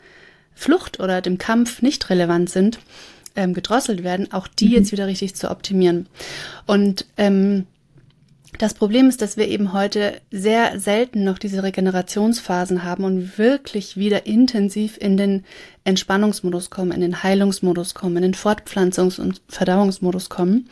[0.54, 2.78] Flucht oder dem Kampf nicht relevant sind,
[3.36, 4.74] ähm, gedrosselt werden, auch die mhm.
[4.74, 6.06] jetzt wieder richtig zu optimieren.
[6.66, 7.66] Und ähm,
[8.58, 13.96] das Problem ist, dass wir eben heute sehr selten noch diese Regenerationsphasen haben und wirklich
[13.96, 15.44] wieder intensiv in den
[15.84, 20.68] Entspannungsmodus kommen, in den Heilungsmodus kommen, in den Fortpflanzungs- und Verdauungsmodus kommen.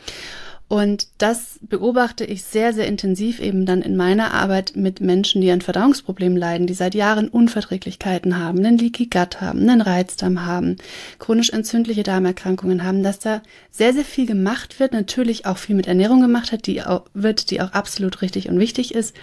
[0.69, 5.49] Und das beobachte ich sehr, sehr intensiv eben dann in meiner Arbeit mit Menschen, die
[5.49, 10.75] an Verdauungsproblemen leiden, die seit Jahren Unverträglichkeiten haben, einen Leaky Gut haben, einen Reizdarm haben,
[11.17, 15.87] chronisch entzündliche Darmerkrankungen haben, dass da sehr, sehr viel gemacht wird, natürlich auch viel mit
[15.87, 19.15] Ernährung gemacht hat, die auch, wird, die auch absolut richtig und wichtig ist.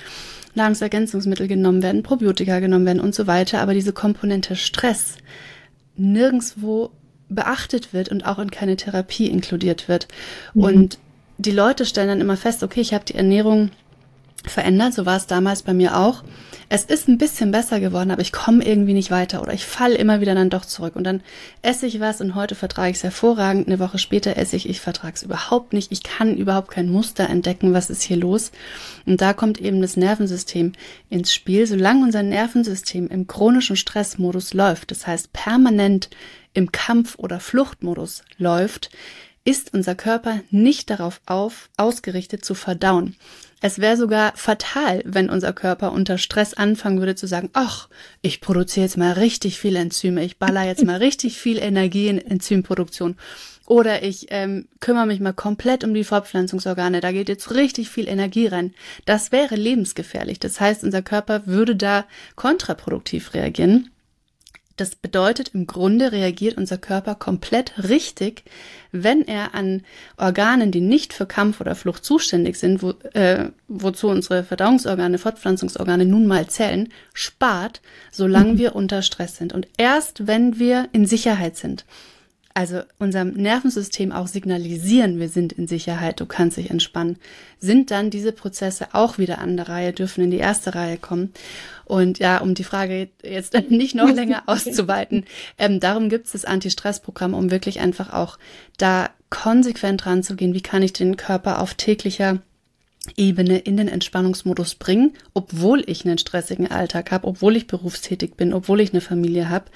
[0.57, 5.15] Nahrungsergänzungsmittel genommen werden, Probiotika genommen werden und so weiter, aber diese Komponente Stress
[5.95, 6.91] nirgendswo
[7.29, 10.09] beachtet wird und auch in keine Therapie inkludiert wird.
[10.55, 10.63] Mhm.
[10.63, 10.99] Und
[11.39, 13.71] die Leute stellen dann immer fest, okay, ich habe die Ernährung
[14.45, 16.23] verändert, so war es damals bei mir auch.
[16.69, 19.97] Es ist ein bisschen besser geworden, aber ich komme irgendwie nicht weiter oder ich falle
[19.97, 21.23] immer wieder dann doch zurück und dann
[21.63, 24.81] esse ich was und heute vertrage ich es hervorragend, eine Woche später esse ich, ich
[24.81, 28.51] vertrage es überhaupt nicht, ich kann überhaupt kein Muster entdecken, was ist hier los
[29.05, 30.73] und da kommt eben das Nervensystem
[31.09, 31.67] ins Spiel.
[31.69, 36.11] Solange unser Nervensystem im chronischen Stressmodus läuft, das heißt permanent
[36.53, 38.91] im Kampf- oder Fluchtmodus läuft,
[39.47, 43.17] ist unser Körper nicht darauf auf, ausgerichtet zu verdauen.
[43.63, 47.89] Es wäre sogar fatal, wenn unser Körper unter Stress anfangen würde zu sagen, ach,
[48.21, 52.19] ich produziere jetzt mal richtig viel Enzyme, ich baller jetzt mal richtig viel Energie in
[52.19, 53.17] Enzymproduktion.
[53.67, 58.09] Oder ich ähm, kümmere mich mal komplett um die Fortpflanzungsorgane, da geht jetzt richtig viel
[58.09, 58.75] Energie rein.
[59.07, 60.39] Das wäre lebensgefährlich.
[60.39, 62.05] Das heißt, unser Körper würde da
[62.37, 63.91] kontraproduktiv reagieren.
[64.77, 68.45] Das bedeutet, im Grunde reagiert unser Körper komplett richtig,
[68.93, 69.83] wenn er an
[70.19, 76.05] Organen, die nicht für Kampf oder Flucht zuständig sind, wo, äh, wozu unsere Verdauungsorgane, Fortpflanzungsorgane
[76.05, 77.81] nun mal zählen, spart,
[78.13, 78.59] solange mhm.
[78.59, 79.55] wir unter Stress sind.
[79.55, 81.87] Und erst wenn wir in Sicherheit sind,
[82.57, 87.19] also unserem Nervensystem auch signalisieren, wir sind in Sicherheit, du kannst dich entspannen,
[87.59, 91.35] sind dann diese Prozesse auch wieder an der Reihe, dürfen in die erste Reihe kommen.
[91.85, 95.27] Und ja, um die Frage jetzt nicht noch länger auszuweiten,
[95.59, 98.39] ähm, darum gibt es das Anti-Stress-Programm, um wirklich einfach auch
[98.79, 102.39] da konsequent ranzugehen, wie kann ich den Körper auf täglicher
[103.17, 108.53] Ebene in den Entspannungsmodus bringen, obwohl ich einen stressigen Alltag habe, obwohl ich berufstätig bin,
[108.53, 109.67] obwohl ich eine Familie habe.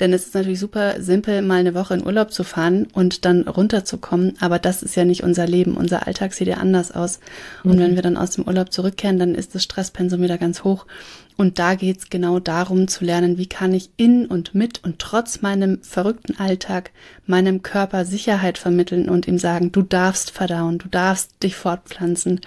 [0.00, 3.42] Denn es ist natürlich super simpel, mal eine Woche in Urlaub zu fahren und dann
[3.42, 4.34] runterzukommen.
[4.40, 5.76] Aber das ist ja nicht unser Leben.
[5.76, 7.20] Unser Alltag sieht ja anders aus.
[7.62, 7.80] Und mhm.
[7.80, 10.86] wenn wir dann aus dem Urlaub zurückkehren, dann ist das Stresspensum wieder ganz hoch.
[11.36, 15.42] Und da geht's genau darum zu lernen, wie kann ich in und mit und trotz
[15.42, 16.92] meinem verrückten Alltag
[17.26, 22.40] meinem Körper Sicherheit vermitteln und ihm sagen, du darfst verdauen, du darfst dich fortpflanzen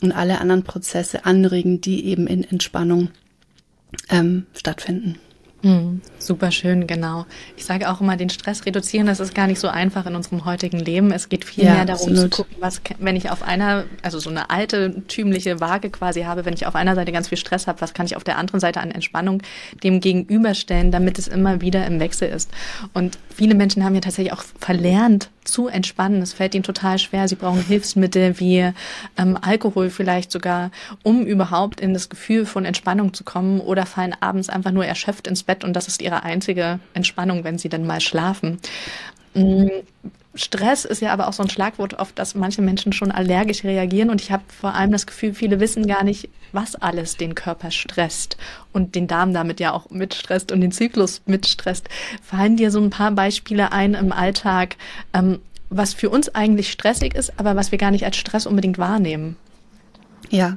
[0.00, 3.10] und alle anderen Prozesse anregen, die eben in Entspannung
[4.08, 5.18] ähm, stattfinden.
[5.62, 7.24] Mhm, super schön, genau.
[7.56, 10.44] Ich sage auch immer, den Stress reduzieren, das ist gar nicht so einfach in unserem
[10.44, 11.12] heutigen Leben.
[11.12, 12.34] Es geht viel ja, mehr darum absolut.
[12.34, 16.44] zu gucken, was, wenn ich auf einer, also so eine alte, tümliche Waage quasi habe,
[16.44, 18.60] wenn ich auf einer Seite ganz viel Stress habe, was kann ich auf der anderen
[18.60, 19.42] Seite an Entspannung
[19.84, 22.50] dem gegenüberstellen, damit es immer wieder im Wechsel ist.
[22.92, 26.22] Und viele Menschen haben ja tatsächlich auch verlernt, zu entspannen.
[26.22, 27.28] Es fällt ihnen total schwer.
[27.28, 28.72] Sie brauchen Hilfsmittel wie
[29.16, 30.70] ähm, Alkohol vielleicht sogar,
[31.02, 35.26] um überhaupt in das Gefühl von Entspannung zu kommen oder fallen abends einfach nur erschöpft
[35.26, 38.58] ins Bett und das ist ihre einzige Entspannung, wenn sie dann mal schlafen.
[40.34, 44.08] Stress ist ja aber auch so ein Schlagwort, auf das manche Menschen schon allergisch reagieren.
[44.08, 47.70] Und ich habe vor allem das Gefühl, viele wissen gar nicht, was alles den Körper
[47.70, 48.38] stresst
[48.72, 51.88] und den Darm damit ja auch mitstresst und den Zyklus mitstresst.
[52.22, 54.76] Fallen dir so ein paar Beispiele ein im Alltag,
[55.12, 58.78] ähm, was für uns eigentlich stressig ist, aber was wir gar nicht als Stress unbedingt
[58.78, 59.36] wahrnehmen?
[60.30, 60.56] Ja,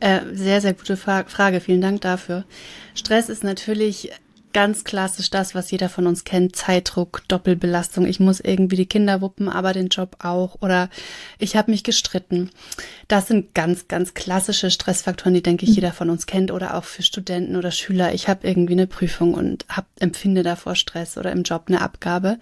[0.00, 1.60] äh, sehr, sehr gute Frage.
[1.60, 2.44] Vielen Dank dafür.
[2.94, 4.10] Stress ist natürlich
[4.54, 6.56] ganz klassisch das, was jeder von uns kennt.
[6.56, 8.06] Zeitdruck, Doppelbelastung.
[8.06, 10.62] Ich muss irgendwie die Kinder wuppen, aber den Job auch.
[10.62, 10.88] Oder
[11.38, 12.50] ich habe mich gestritten.
[13.08, 15.74] Das sind ganz, ganz klassische Stressfaktoren, die, denke ich, mhm.
[15.76, 16.50] jeder von uns kennt.
[16.50, 18.14] Oder auch für Studenten oder Schüler.
[18.14, 22.38] Ich habe irgendwie eine Prüfung und hab, empfinde davor Stress oder im Job eine Abgabe.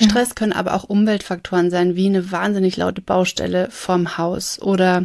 [0.00, 5.04] Stress können aber auch Umweltfaktoren sein, wie eine wahnsinnig laute Baustelle vorm Haus oder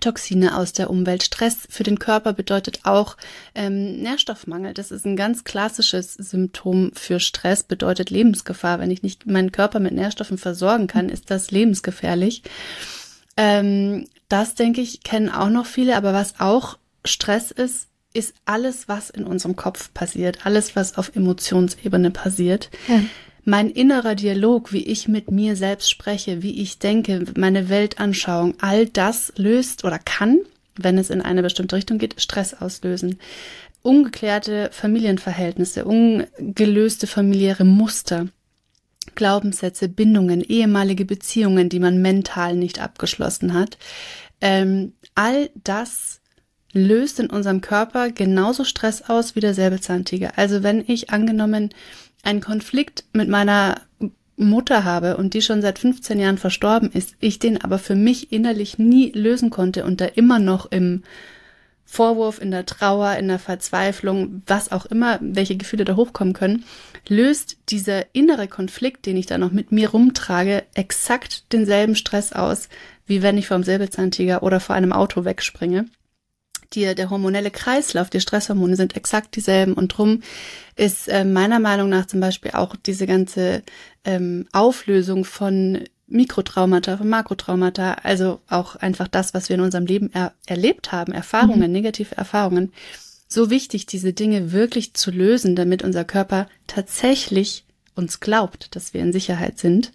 [0.00, 1.22] Toxine aus der Umwelt.
[1.22, 3.16] Stress für den Körper bedeutet auch
[3.54, 4.74] ähm, Nährstoffmangel.
[4.74, 8.78] Das ist ein ganz klassisches Symptom für Stress, bedeutet Lebensgefahr.
[8.78, 12.42] Wenn ich nicht meinen Körper mit Nährstoffen versorgen kann, ist das lebensgefährlich.
[13.36, 15.96] Ähm, das, denke ich, kennen auch noch viele.
[15.96, 21.14] Aber was auch Stress ist, ist alles, was in unserem Kopf passiert, alles, was auf
[21.16, 22.70] Emotionsebene passiert.
[22.88, 23.00] Ja
[23.44, 28.86] mein innerer Dialog, wie ich mit mir selbst spreche, wie ich denke, meine Weltanschauung, all
[28.86, 30.38] das löst oder kann,
[30.76, 33.18] wenn es in eine bestimmte Richtung geht, Stress auslösen.
[33.82, 38.28] Ungeklärte Familienverhältnisse, ungelöste familiäre Muster,
[39.16, 43.76] Glaubenssätze, Bindungen, ehemalige Beziehungen, die man mental nicht abgeschlossen hat.
[44.40, 46.20] Ähm, all das
[46.72, 50.32] löst in unserem Körper genauso Stress aus wie der Säbelzahntiger.
[50.36, 51.70] Also wenn ich angenommen
[52.22, 53.80] einen Konflikt mit meiner
[54.36, 58.32] Mutter habe und die schon seit 15 Jahren verstorben ist, ich den aber für mich
[58.32, 61.02] innerlich nie lösen konnte und da immer noch im
[61.84, 66.64] Vorwurf, in der Trauer, in der Verzweiflung, was auch immer, welche Gefühle da hochkommen können,
[67.06, 72.70] löst dieser innere Konflikt, den ich da noch mit mir rumtrage, exakt denselben Stress aus,
[73.06, 75.84] wie wenn ich vom Säbelzahntiger oder vor einem Auto wegspringe
[76.74, 80.22] die, der hormonelle Kreislauf, die Stresshormone sind exakt dieselben und drum
[80.76, 83.62] ist äh, meiner Meinung nach zum Beispiel auch diese ganze
[84.04, 90.10] ähm, Auflösung von Mikrotraumata, von Makrotraumata, also auch einfach das, was wir in unserem Leben
[90.12, 91.72] er erlebt haben, Erfahrungen, mhm.
[91.72, 92.72] negative Erfahrungen,
[93.28, 99.00] so wichtig, diese Dinge wirklich zu lösen, damit unser Körper tatsächlich uns glaubt, dass wir
[99.00, 99.92] in Sicherheit sind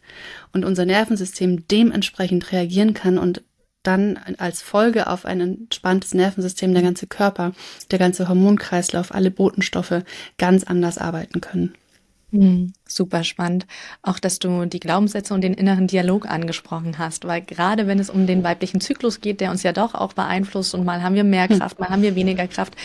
[0.54, 3.44] und unser Nervensystem dementsprechend reagieren kann und
[3.88, 7.54] dann als Folge auf ein entspanntes Nervensystem der ganze Körper,
[7.90, 10.04] der ganze Hormonkreislauf, alle Botenstoffe
[10.38, 11.74] ganz anders arbeiten können.
[12.32, 13.66] Mhm, super spannend.
[14.02, 18.10] Auch, dass du die Glaubenssätze und den inneren Dialog angesprochen hast, weil gerade wenn es
[18.10, 21.24] um den weiblichen Zyklus geht, der uns ja doch auch beeinflusst und mal haben wir
[21.24, 21.60] mehr hm.
[21.60, 22.76] Kraft, mal haben wir weniger Kraft,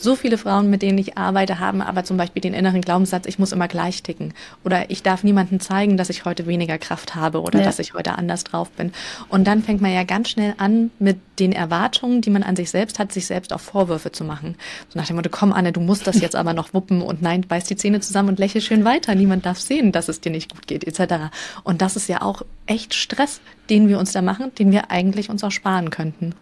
[0.00, 3.38] so viele Frauen, mit denen ich arbeite, haben aber zum Beispiel den inneren Glaubenssatz, ich
[3.38, 4.32] muss immer gleich ticken.
[4.64, 7.64] Oder ich darf niemandem zeigen, dass ich heute weniger Kraft habe oder ja.
[7.64, 8.92] dass ich heute anders drauf bin.
[9.28, 12.70] Und dann fängt man ja ganz schnell an, mit den Erwartungen, die man an sich
[12.70, 14.56] selbst hat, sich selbst auch Vorwürfe zu machen.
[14.88, 17.42] So nach dem Motto, komm Anne, du musst das jetzt aber noch wuppen und nein,
[17.42, 19.14] beiß die Zähne zusammen und lächel schön weiter.
[19.14, 21.30] Niemand darf sehen, dass es dir nicht gut geht, etc.
[21.64, 25.30] Und das ist ja auch echt Stress, den wir uns da machen, den wir eigentlich
[25.30, 26.34] uns auch sparen könnten.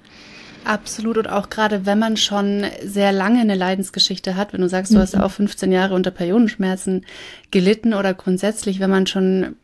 [0.65, 4.91] Absolut und auch gerade wenn man schon sehr lange eine Leidensgeschichte hat, wenn du sagst,
[4.91, 5.03] du mhm.
[5.03, 7.07] hast auch 15 Jahre unter Periodenschmerzen
[7.53, 9.55] gelitten oder grundsätzlich, wenn man schon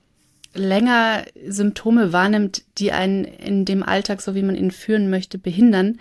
[0.54, 5.98] länger Symptome wahrnimmt, die einen in dem Alltag, so wie man ihn führen möchte, behindern,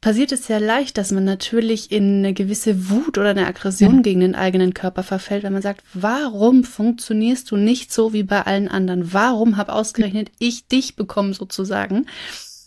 [0.00, 4.02] passiert es sehr leicht, dass man natürlich in eine gewisse Wut oder eine Aggression ja.
[4.02, 8.42] gegen den eigenen Körper verfällt, wenn man sagt, warum funktionierst du nicht so wie bei
[8.42, 9.12] allen anderen?
[9.12, 12.06] Warum habe ausgerechnet ich dich bekommen sozusagen?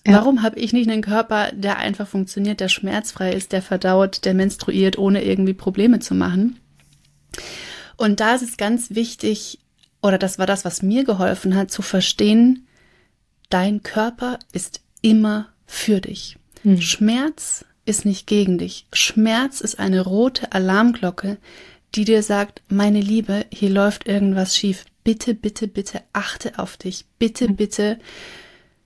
[0.05, 0.13] Ja.
[0.13, 4.33] Warum habe ich nicht einen Körper, der einfach funktioniert, der schmerzfrei ist, der verdaut, der
[4.33, 6.59] menstruiert, ohne irgendwie Probleme zu machen?
[7.97, 9.59] Und da ist es ganz wichtig,
[10.01, 12.67] oder das war das, was mir geholfen hat, zu verstehen,
[13.49, 16.37] dein Körper ist immer für dich.
[16.63, 16.81] Hm.
[16.81, 18.87] Schmerz ist nicht gegen dich.
[18.91, 21.37] Schmerz ist eine rote Alarmglocke,
[21.95, 24.85] die dir sagt, meine Liebe, hier läuft irgendwas schief.
[25.03, 27.05] Bitte, bitte, bitte achte auf dich.
[27.19, 27.55] Bitte, hm.
[27.55, 27.99] bitte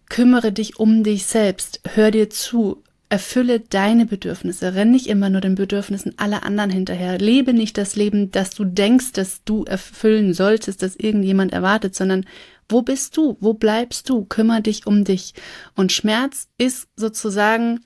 [0.09, 5.41] Kümmere dich um dich selbst, hör dir zu, erfülle deine Bedürfnisse, renn nicht immer nur
[5.41, 10.33] den Bedürfnissen aller anderen hinterher, lebe nicht das Leben, das du denkst, dass du erfüllen
[10.33, 12.25] solltest, dass irgendjemand erwartet, sondern
[12.69, 13.37] wo bist du?
[13.39, 14.25] Wo bleibst du?
[14.25, 15.33] Kümmer dich um dich.
[15.75, 17.81] Und Schmerz ist sozusagen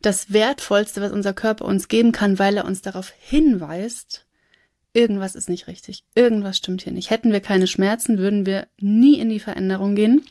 [0.00, 4.26] das Wertvollste, was unser Körper uns geben kann, weil er uns darauf hinweist,
[4.92, 7.10] irgendwas ist nicht richtig, irgendwas stimmt hier nicht.
[7.10, 10.26] Hätten wir keine Schmerzen, würden wir nie in die Veränderung gehen.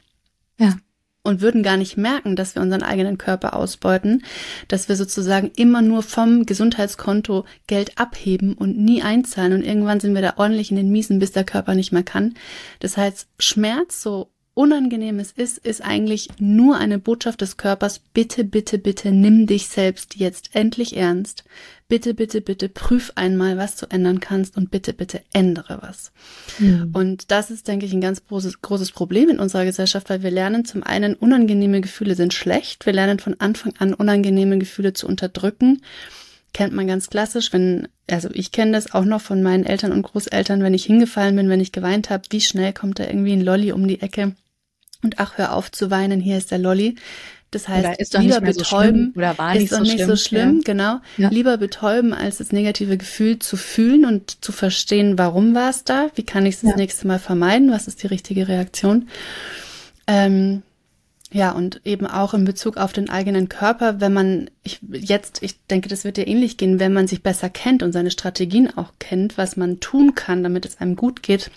[0.59, 0.75] Ja
[1.23, 4.23] und würden gar nicht merken, dass wir unseren eigenen Körper ausbeuten,
[4.67, 10.15] dass wir sozusagen immer nur vom Gesundheitskonto Geld abheben und nie einzahlen und irgendwann sind
[10.15, 12.35] wir da ordentlich in den Miesen, bis der Körper nicht mehr kann.
[12.79, 18.43] Das heißt, Schmerz, so unangenehm es ist, ist eigentlich nur eine Botschaft des Körpers, bitte,
[18.43, 21.43] bitte, bitte nimm dich selbst jetzt endlich ernst
[21.91, 26.13] bitte, bitte, bitte prüf einmal, was du ändern kannst und bitte, bitte ändere was.
[26.57, 26.91] Mhm.
[26.93, 30.31] Und das ist, denke ich, ein ganz großes, großes Problem in unserer Gesellschaft, weil wir
[30.31, 32.85] lernen zum einen, unangenehme Gefühle sind schlecht.
[32.85, 35.81] Wir lernen von Anfang an, unangenehme Gefühle zu unterdrücken.
[36.53, 40.03] kennt man ganz klassisch, wenn, also ich kenne das auch noch von meinen Eltern und
[40.03, 43.41] Großeltern, wenn ich hingefallen bin, wenn ich geweint habe, wie schnell kommt da irgendwie ein
[43.41, 44.33] Lolli um die Ecke
[45.03, 46.95] und ach, hör auf zu weinen, hier ist der Lolli.
[47.51, 50.55] Das heißt, ist lieber betäuben so oder war nicht, ist so, nicht schlimm, so schlimm,
[50.57, 50.61] ja.
[50.63, 50.99] genau.
[51.17, 51.29] Ja.
[51.29, 56.09] Lieber betäuben, als das negative Gefühl zu fühlen und zu verstehen, warum war es da,
[56.15, 56.69] wie kann ich es ja.
[56.69, 59.09] das nächste Mal vermeiden, was ist die richtige Reaktion.
[60.07, 60.63] Ähm,
[61.33, 65.55] ja, und eben auch in Bezug auf den eigenen Körper, wenn man, ich jetzt, ich
[65.67, 68.93] denke, das wird dir ähnlich gehen, wenn man sich besser kennt und seine Strategien auch
[68.99, 71.51] kennt, was man tun kann, damit es einem gut geht,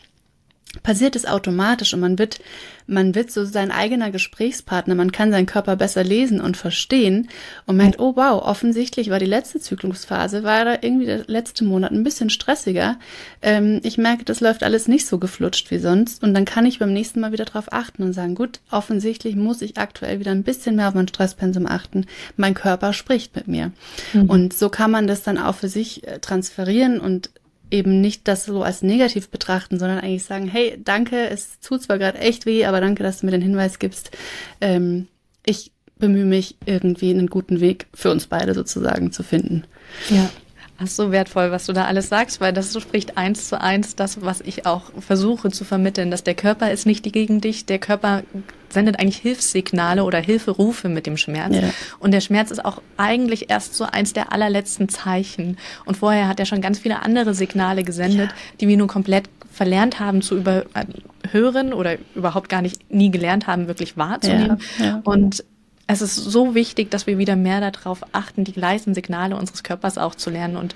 [0.82, 2.40] passiert es automatisch und man wird,
[2.86, 7.28] man wird so sein eigener Gesprächspartner, man kann seinen Körper besser lesen und verstehen
[7.66, 11.92] und merkt, oh wow, offensichtlich war die letzte Zyklusphase, war da irgendwie der letzte Monat
[11.92, 12.98] ein bisschen stressiger.
[13.42, 16.78] Ähm, ich merke, das läuft alles nicht so geflutscht wie sonst und dann kann ich
[16.78, 20.42] beim nächsten Mal wieder drauf achten und sagen, gut, offensichtlich muss ich aktuell wieder ein
[20.42, 22.06] bisschen mehr auf mein Stresspensum achten.
[22.36, 23.72] Mein Körper spricht mit mir.
[24.12, 24.30] Mhm.
[24.30, 27.30] Und so kann man das dann auch für sich äh, transferieren und
[27.74, 31.98] eben nicht das so als negativ betrachten, sondern eigentlich sagen, hey, danke, es tut zwar
[31.98, 34.12] gerade echt weh, aber danke, dass du mir den Hinweis gibst.
[34.60, 35.08] Ähm,
[35.44, 39.64] ich bemühe mich, irgendwie einen guten Weg für uns beide sozusagen zu finden.
[40.08, 40.30] Ja.
[40.76, 44.22] Ach so wertvoll, was du da alles sagst, weil das spricht eins zu eins das,
[44.22, 48.24] was ich auch versuche zu vermitteln, dass der Körper ist nicht gegen dich, der Körper
[48.70, 51.54] sendet eigentlich Hilfssignale oder Hilferufe mit dem Schmerz.
[51.54, 51.70] Ja.
[52.00, 55.58] Und der Schmerz ist auch eigentlich erst so eins der allerletzten Zeichen.
[55.84, 58.36] Und vorher hat er schon ganz viele andere Signale gesendet, ja.
[58.60, 63.68] die wir nun komplett verlernt haben zu überhören oder überhaupt gar nicht nie gelernt haben,
[63.68, 64.60] wirklich wahrzunehmen.
[64.80, 65.44] Ja, Und
[65.86, 69.98] es ist so wichtig, dass wir wieder mehr darauf achten, die leisen Signale unseres Körpers
[69.98, 70.56] auch zu lernen.
[70.56, 70.74] Und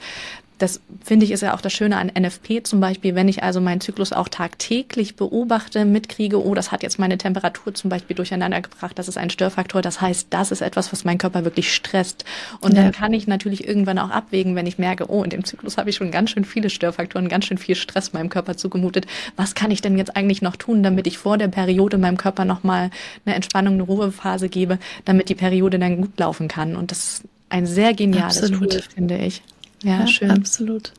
[0.58, 3.60] das finde ich ist ja auch das Schöne an NFP zum Beispiel, wenn ich also
[3.60, 8.60] meinen Zyklus auch tagtäglich beobachte, mitkriege, oh, das hat jetzt meine Temperatur zum Beispiel durcheinander
[8.60, 12.24] gebracht, das ist ein Störfaktor, das heißt, das ist etwas, was meinen Körper wirklich stresst.
[12.60, 12.82] Und ja.
[12.82, 15.90] dann kann ich natürlich irgendwann auch abwägen, wenn ich merke, oh, in dem Zyklus habe
[15.90, 19.06] ich schon ganz schön viele Störfaktoren, ganz schön viel Stress meinem Körper zugemutet.
[19.36, 22.44] Was kann ich denn jetzt eigentlich noch tun, damit ich vor der Periode meinem Körper
[22.44, 22.90] nochmal
[23.24, 26.74] eine Entspannung, eine Ruhephase gebe, damit die Periode dann gut laufen kann?
[26.74, 28.72] Und das ist ein sehr geniales Absolut.
[28.72, 29.42] Tool, finde ich.
[29.82, 30.30] Ja, ja, schön.
[30.30, 30.92] Absolut.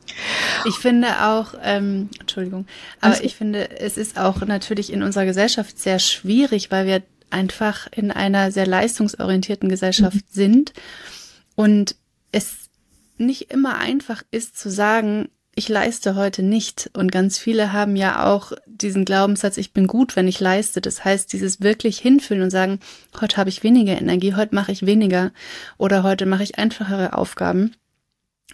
[0.66, 2.66] Ich finde auch, ähm, Entschuldigung,
[3.00, 7.02] aber also, ich finde, es ist auch natürlich in unserer Gesellschaft sehr schwierig, weil wir
[7.28, 10.22] einfach in einer sehr leistungsorientierten Gesellschaft mhm.
[10.30, 10.72] sind
[11.56, 11.96] und
[12.32, 12.70] es
[13.18, 16.90] nicht immer einfach ist zu sagen, ich leiste heute nicht.
[16.94, 20.80] Und ganz viele haben ja auch diesen Glaubenssatz, ich bin gut, wenn ich leiste.
[20.80, 22.80] Das heißt, dieses wirklich hinfühlen und sagen,
[23.20, 25.32] heute habe ich weniger Energie, heute mache ich weniger
[25.76, 27.74] oder heute mache ich einfachere Aufgaben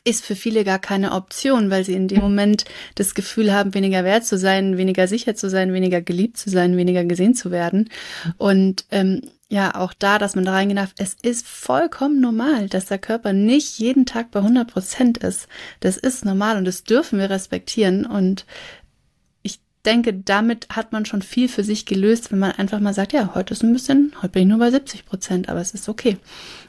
[0.06, 2.64] ist für viele gar keine Option, weil sie in dem Moment
[2.94, 6.76] das Gefühl haben, weniger wert zu sein, weniger sicher zu sein, weniger geliebt zu sein,
[6.76, 7.90] weniger gesehen zu werden.
[8.38, 12.86] Und ähm, ja, auch da, dass man da reingehen darf, es ist vollkommen normal, dass
[12.86, 15.48] der Körper nicht jeden Tag bei 100 Prozent ist.
[15.80, 18.06] Das ist normal und das dürfen wir respektieren.
[18.06, 18.46] Und
[19.42, 23.12] ich denke, damit hat man schon viel für sich gelöst, wenn man einfach mal sagt,
[23.12, 25.88] ja, heute ist ein bisschen, heute bin ich nur bei 70 Prozent, aber es ist
[25.88, 26.16] okay.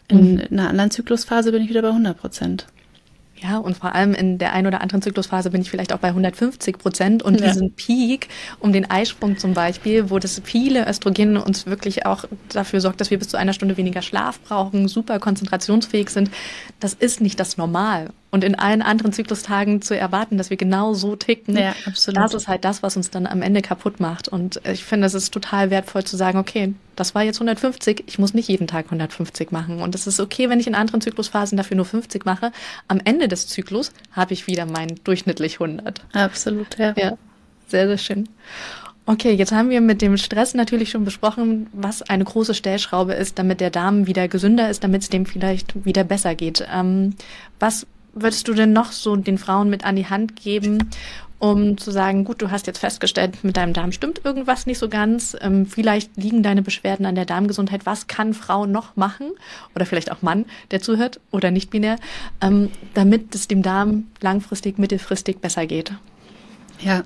[0.07, 0.39] In, mhm.
[0.39, 2.67] in einer anderen Zyklusphase bin ich wieder bei 100 Prozent.
[3.41, 6.07] Ja, und vor allem in der einen oder anderen Zyklusphase bin ich vielleicht auch bei
[6.07, 7.47] 150 Prozent und ja.
[7.47, 12.81] diesen Peak um den Eisprung zum Beispiel, wo das viele Östrogene uns wirklich auch dafür
[12.81, 16.31] sorgt, dass wir bis zu einer Stunde weniger Schlaf brauchen, super konzentrationsfähig sind,
[16.79, 20.93] das ist nicht das Normal und in allen anderen Zyklustagen zu erwarten, dass wir genau
[20.93, 22.17] so ticken, ja, absolut.
[22.17, 24.27] das ist halt das, was uns dann am Ende kaputt macht.
[24.27, 28.19] Und ich finde, es ist total wertvoll zu sagen, okay, das war jetzt 150, ich
[28.19, 29.81] muss nicht jeden Tag 150 machen.
[29.81, 32.51] Und es ist okay, wenn ich in anderen Zyklusphasen dafür nur 50 mache.
[32.89, 36.01] Am Ende des Zyklus habe ich wieder meinen durchschnittlich 100.
[36.11, 36.93] Absolut, ja.
[36.97, 37.17] Ja,
[37.67, 38.27] sehr, sehr schön.
[39.09, 43.39] Okay, jetzt haben wir mit dem Stress natürlich schon besprochen, was eine große Stellschraube ist,
[43.39, 46.67] damit der Darm wieder gesünder ist, damit es dem vielleicht wieder besser geht.
[46.69, 47.15] Ähm,
[47.57, 47.87] was
[48.21, 50.89] würdest du denn noch so den Frauen mit an die Hand geben,
[51.39, 54.89] um zu sagen, gut, du hast jetzt festgestellt, mit deinem Darm stimmt irgendwas nicht so
[54.89, 59.31] ganz, ähm, vielleicht liegen deine Beschwerden an der Darmgesundheit, was kann Frau noch machen
[59.75, 61.97] oder vielleicht auch Mann, der zuhört oder nicht binär,
[62.41, 65.93] ähm, damit es dem Darm langfristig, mittelfristig besser geht?
[66.79, 67.03] Ja,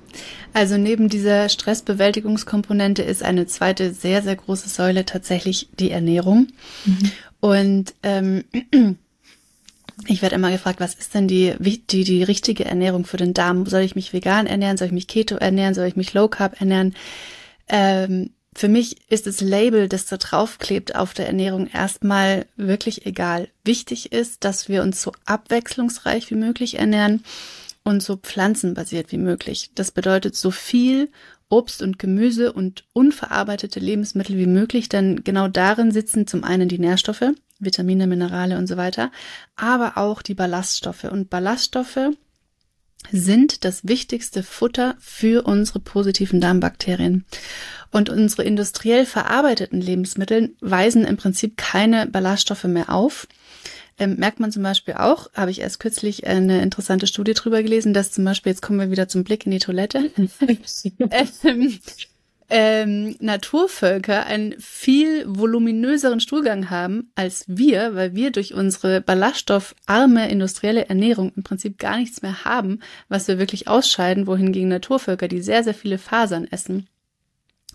[0.52, 6.48] also neben dieser Stressbewältigungskomponente ist eine zweite sehr, sehr große Säule tatsächlich die Ernährung.
[6.84, 7.10] Mhm.
[7.40, 8.44] Und ähm,
[10.06, 13.66] ich werde immer gefragt, was ist denn die, die, die richtige Ernährung für den Darm?
[13.66, 14.76] Soll ich mich vegan ernähren?
[14.76, 15.74] Soll ich mich Keto ernähren?
[15.74, 16.94] Soll ich mich Low Carb ernähren?
[17.68, 23.48] Ähm, für mich ist das Label, das da draufklebt auf der Ernährung, erstmal wirklich egal.
[23.64, 27.24] Wichtig ist, dass wir uns so abwechslungsreich wie möglich ernähren
[27.82, 29.70] und so pflanzenbasiert wie möglich.
[29.74, 31.10] Das bedeutet so viel
[31.52, 36.78] Obst und Gemüse und unverarbeitete Lebensmittel wie möglich, denn genau darin sitzen zum einen die
[36.78, 39.12] Nährstoffe, Vitamine, Minerale und so weiter,
[39.54, 41.04] aber auch die Ballaststoffe.
[41.04, 41.98] Und Ballaststoffe
[43.10, 47.26] sind das wichtigste Futter für unsere positiven Darmbakterien.
[47.90, 53.28] Und unsere industriell verarbeiteten Lebensmittel weisen im Prinzip keine Ballaststoffe mehr auf.
[53.98, 57.92] Ähm, merkt man zum Beispiel auch, habe ich erst kürzlich eine interessante Studie drüber gelesen,
[57.94, 60.10] dass zum Beispiel, jetzt kommen wir wieder zum Blick in die Toilette,
[61.44, 61.78] ähm,
[62.52, 70.86] ähm, Naturvölker einen viel voluminöseren Stuhlgang haben als wir, weil wir durch unsere ballaststoffarme industrielle
[70.86, 75.64] Ernährung im Prinzip gar nichts mehr haben, was wir wirklich ausscheiden, wohingegen Naturvölker, die sehr,
[75.64, 76.88] sehr viele Fasern essen,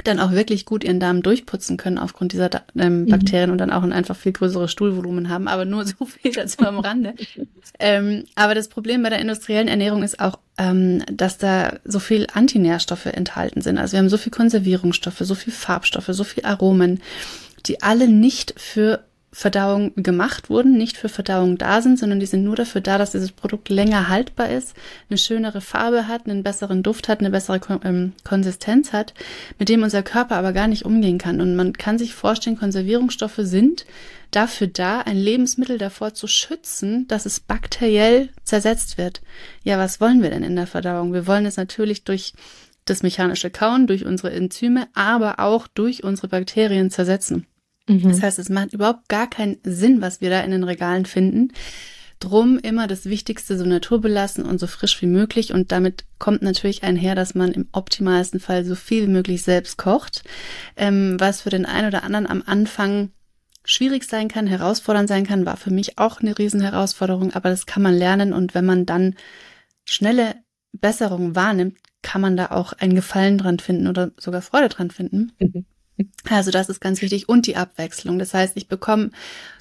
[0.04, 3.10] dann auch wirklich gut ihren Darm durchputzen können aufgrund dieser ähm, mhm.
[3.10, 3.54] Bakterien mhm.
[3.54, 5.48] und dann auch ein einfach viel größeres Stuhlvolumen haben.
[5.48, 7.14] Aber nur so viel dazu am Rande.
[7.80, 12.28] ähm, aber das Problem bei der industriellen Ernährung ist auch, ähm, dass da so viel
[12.34, 13.78] Antinährstoffe enthalten sind.
[13.78, 17.02] Also wir haben so viel Konservierungsstoffe, so viel Farbstoffe, so viel Aromen,
[17.66, 22.44] die alle nicht für Verdauung gemacht wurden, nicht für Verdauung da sind, sondern die sind
[22.44, 24.74] nur dafür da, dass dieses Produkt länger haltbar ist,
[25.10, 29.14] eine schönere Farbe hat, einen besseren Duft hat, eine bessere ähm, Konsistenz hat,
[29.60, 31.42] mit dem unser Körper aber gar nicht umgehen kann.
[31.42, 33.86] Und man kann sich vorstellen, Konservierungsstoffe sind
[34.32, 39.22] dafür da, ein Lebensmittel davor zu schützen, dass es bakteriell zersetzt wird.
[39.64, 41.14] Ja, was wollen wir denn in der Verdauung?
[41.14, 42.34] Wir wollen es natürlich durch
[42.86, 47.46] das mechanische Kauen, durch unsere Enzyme, aber auch durch unsere Bakterien zersetzen.
[47.88, 48.10] Mhm.
[48.10, 51.54] Das heißt, es macht überhaupt gar keinen Sinn, was wir da in den Regalen finden.
[52.20, 55.54] Drum immer das Wichtigste so naturbelassen und so frisch wie möglich.
[55.54, 59.78] Und damit kommt natürlich einher, dass man im optimalsten Fall so viel wie möglich selbst
[59.78, 60.24] kocht.
[60.76, 63.12] Ähm, was für den einen oder anderen am Anfang
[63.64, 67.34] schwierig sein kann, herausfordernd sein kann, war für mich auch eine Riesenherausforderung.
[67.34, 68.34] Aber das kann man lernen.
[68.34, 69.16] Und wenn man dann
[69.86, 70.36] schnelle
[70.72, 75.34] Besserungen wahrnimmt, kann man da auch einen Gefallen dran finden oder sogar Freude dran finden.
[75.40, 75.66] Mhm.
[76.30, 77.30] Also das ist ganz wichtig.
[77.30, 78.20] Und die Abwechslung.
[78.20, 79.12] Das heißt, ich bekomme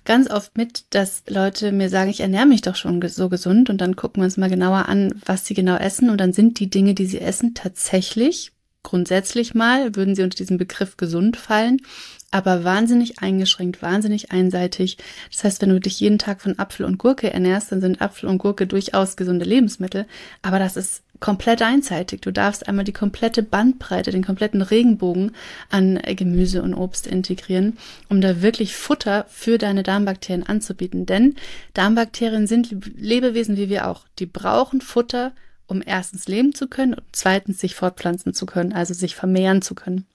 [0.04, 3.70] ganz oft mit, dass Leute mir sagen, ich ernähre mich doch schon so gesund.
[3.70, 6.10] Und dann gucken wir uns mal genauer an, was sie genau essen.
[6.10, 8.52] Und dann sind die Dinge, die sie essen, tatsächlich
[8.86, 11.82] grundsätzlich mal, würden sie unter diesen Begriff gesund fallen,
[12.30, 14.98] aber wahnsinnig eingeschränkt, wahnsinnig einseitig.
[15.30, 18.28] Das heißt, wenn du dich jeden Tag von Apfel und Gurke ernährst, dann sind Apfel
[18.28, 20.06] und Gurke durchaus gesunde Lebensmittel,
[20.42, 22.20] aber das ist komplett einseitig.
[22.20, 25.32] Du darfst einmal die komplette Bandbreite, den kompletten Regenbogen
[25.70, 31.06] an Gemüse und Obst integrieren, um da wirklich Futter für deine Darmbakterien anzubieten.
[31.06, 31.36] Denn
[31.74, 34.06] Darmbakterien sind Lebewesen wie wir auch.
[34.18, 35.32] Die brauchen Futter,
[35.66, 39.74] um erstens leben zu können und zweitens sich fortpflanzen zu können, also sich vermehren zu
[39.74, 40.06] können.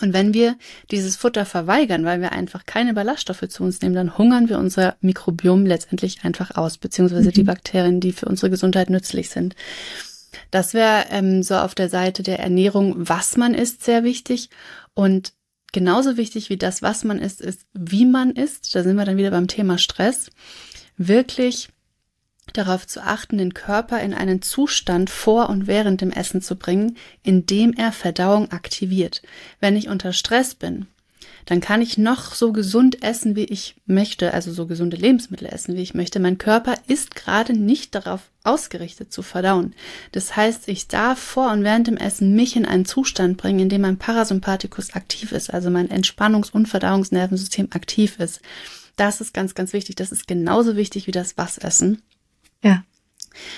[0.00, 0.56] Und wenn wir
[0.90, 4.96] dieses Futter verweigern, weil wir einfach keine Ballaststoffe zu uns nehmen, dann hungern wir unser
[5.00, 7.32] Mikrobiom letztendlich einfach aus, beziehungsweise mhm.
[7.32, 9.56] die Bakterien, die für unsere Gesundheit nützlich sind.
[10.50, 14.50] Das wäre ähm, so auf der Seite der Ernährung, was man isst, sehr wichtig.
[14.92, 15.32] Und
[15.72, 18.74] genauso wichtig wie das, was man isst, ist, wie man isst.
[18.74, 20.30] Da sind wir dann wieder beim Thema Stress.
[20.98, 21.70] Wirklich
[22.52, 26.96] darauf zu achten, den Körper in einen Zustand vor und während dem Essen zu bringen,
[27.22, 29.22] in dem er Verdauung aktiviert.
[29.60, 30.86] Wenn ich unter Stress bin,
[31.48, 35.76] dann kann ich noch so gesund essen, wie ich möchte, also so gesunde Lebensmittel essen,
[35.76, 36.20] wie ich möchte.
[36.20, 39.74] Mein Körper ist gerade nicht darauf ausgerichtet zu verdauen.
[40.12, 43.68] Das heißt, ich darf vor und während dem Essen mich in einen Zustand bringen, in
[43.70, 48.42] dem mein Parasympathikus aktiv ist, also mein Entspannungs- und Verdauungsnervensystem aktiv ist.
[48.96, 49.96] Das ist ganz, ganz wichtig.
[49.96, 52.02] Das ist genauso wichtig wie das Was-Essen.
[52.62, 52.84] Ja.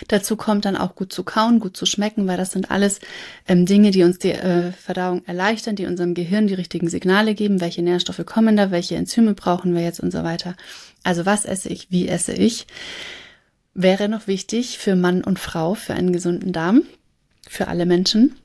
[0.08, 3.00] Dazu kommt dann auch gut zu kauen, gut zu schmecken, weil das sind alles
[3.48, 7.60] ähm, Dinge, die uns die äh, Verdauung erleichtern, die unserem Gehirn die richtigen Signale geben,
[7.60, 10.54] welche Nährstoffe kommen da, welche Enzyme brauchen wir jetzt und so weiter.
[11.02, 12.66] Also was esse ich, wie esse ich,
[13.74, 16.82] wäre noch wichtig für Mann und Frau, für einen gesunden Darm,
[17.48, 18.36] für alle Menschen.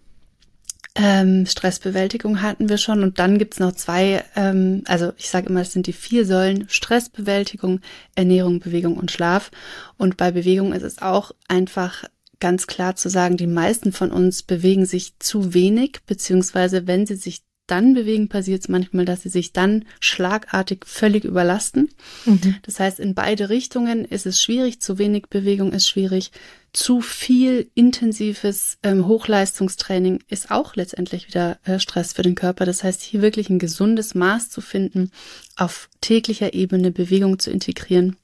[0.97, 5.59] Ähm, Stressbewältigung hatten wir schon und dann gibt's noch zwei, ähm, also ich sage immer,
[5.59, 7.81] es sind die vier Säulen, Stressbewältigung,
[8.15, 9.51] Ernährung, Bewegung und Schlaf.
[9.97, 12.05] Und bei Bewegung ist es auch einfach
[12.39, 17.15] ganz klar zu sagen, die meisten von uns bewegen sich zu wenig, beziehungsweise wenn sie
[17.15, 21.89] sich dann bewegen, passiert es manchmal, dass sie sich dann schlagartig völlig überlasten.
[22.25, 22.55] Mhm.
[22.61, 26.31] Das heißt, in beide Richtungen ist es schwierig, zu wenig Bewegung ist schwierig,
[26.75, 32.65] zu viel intensives ähm, Hochleistungstraining ist auch letztendlich wieder äh, Stress für den Körper.
[32.65, 35.11] Das heißt, hier wirklich ein gesundes Maß zu finden,
[35.55, 38.17] auf täglicher Ebene Bewegung zu integrieren.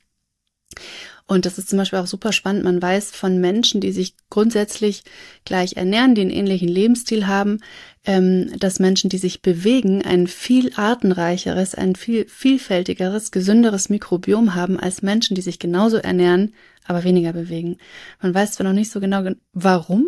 [1.32, 2.66] Und das ist zum Beispiel auch super spannend.
[2.66, 5.04] Man weiß von Menschen, die sich grundsätzlich
[5.46, 7.60] gleich ernähren, die einen ähnlichen Lebensstil haben,
[8.04, 14.78] ähm, dass Menschen, die sich bewegen, ein viel artenreicheres, ein viel vielfältigeres, gesünderes Mikrobiom haben
[14.78, 16.54] als Menschen, die sich genauso ernähren,
[16.86, 17.78] aber weniger bewegen.
[18.22, 19.24] Man weiß zwar noch nicht so genau,
[19.54, 20.08] warum,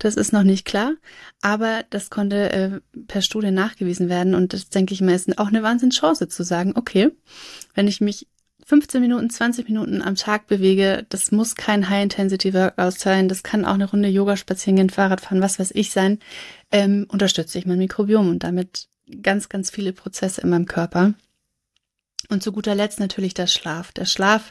[0.00, 0.94] das ist noch nicht klar,
[1.42, 5.46] aber das konnte äh, per Studie nachgewiesen werden und das denke ich mir ist auch
[5.46, 7.10] eine Wahnsinnschance zu sagen, okay,
[7.74, 8.26] wenn ich mich
[8.66, 13.74] 15 Minuten, 20 Minuten am Tag bewege, das muss kein High-Intensity-Workout sein, das kann auch
[13.74, 16.18] eine Runde Yoga spazieren gehen, Fahrrad fahren, was weiß ich sein,
[16.72, 18.88] ähm, unterstütze ich mein Mikrobiom und damit
[19.22, 21.14] ganz, ganz viele Prozesse in meinem Körper.
[22.28, 23.92] Und zu guter Letzt natürlich der Schlaf.
[23.92, 24.50] Der Schlaf,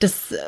[0.00, 0.38] das äh,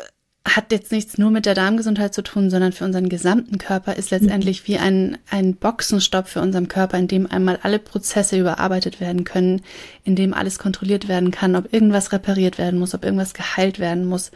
[0.47, 4.11] hat jetzt nichts nur mit der Darmgesundheit zu tun, sondern für unseren gesamten Körper ist
[4.11, 9.25] letztendlich wie ein, ein Boxenstopp für unseren Körper, in dem einmal alle Prozesse überarbeitet werden
[9.25, 9.63] können,
[10.05, 14.07] in dem alles kontrolliert werden kann, ob irgendwas repariert werden muss, ob irgendwas geheilt werden
[14.07, 14.31] muss.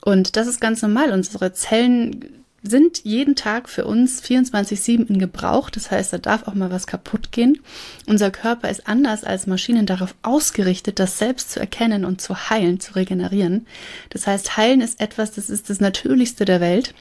[0.00, 1.10] Und das ist ganz normal.
[1.12, 5.70] Unsere Zellen sind jeden Tag für uns 24-7 in Gebrauch.
[5.70, 7.60] Das heißt, da darf auch mal was kaputt gehen.
[8.06, 12.80] Unser Körper ist anders als Maschinen darauf ausgerichtet, das selbst zu erkennen und zu heilen,
[12.80, 13.66] zu regenerieren.
[14.10, 16.94] Das heißt, heilen ist etwas, das ist das Natürlichste der Welt.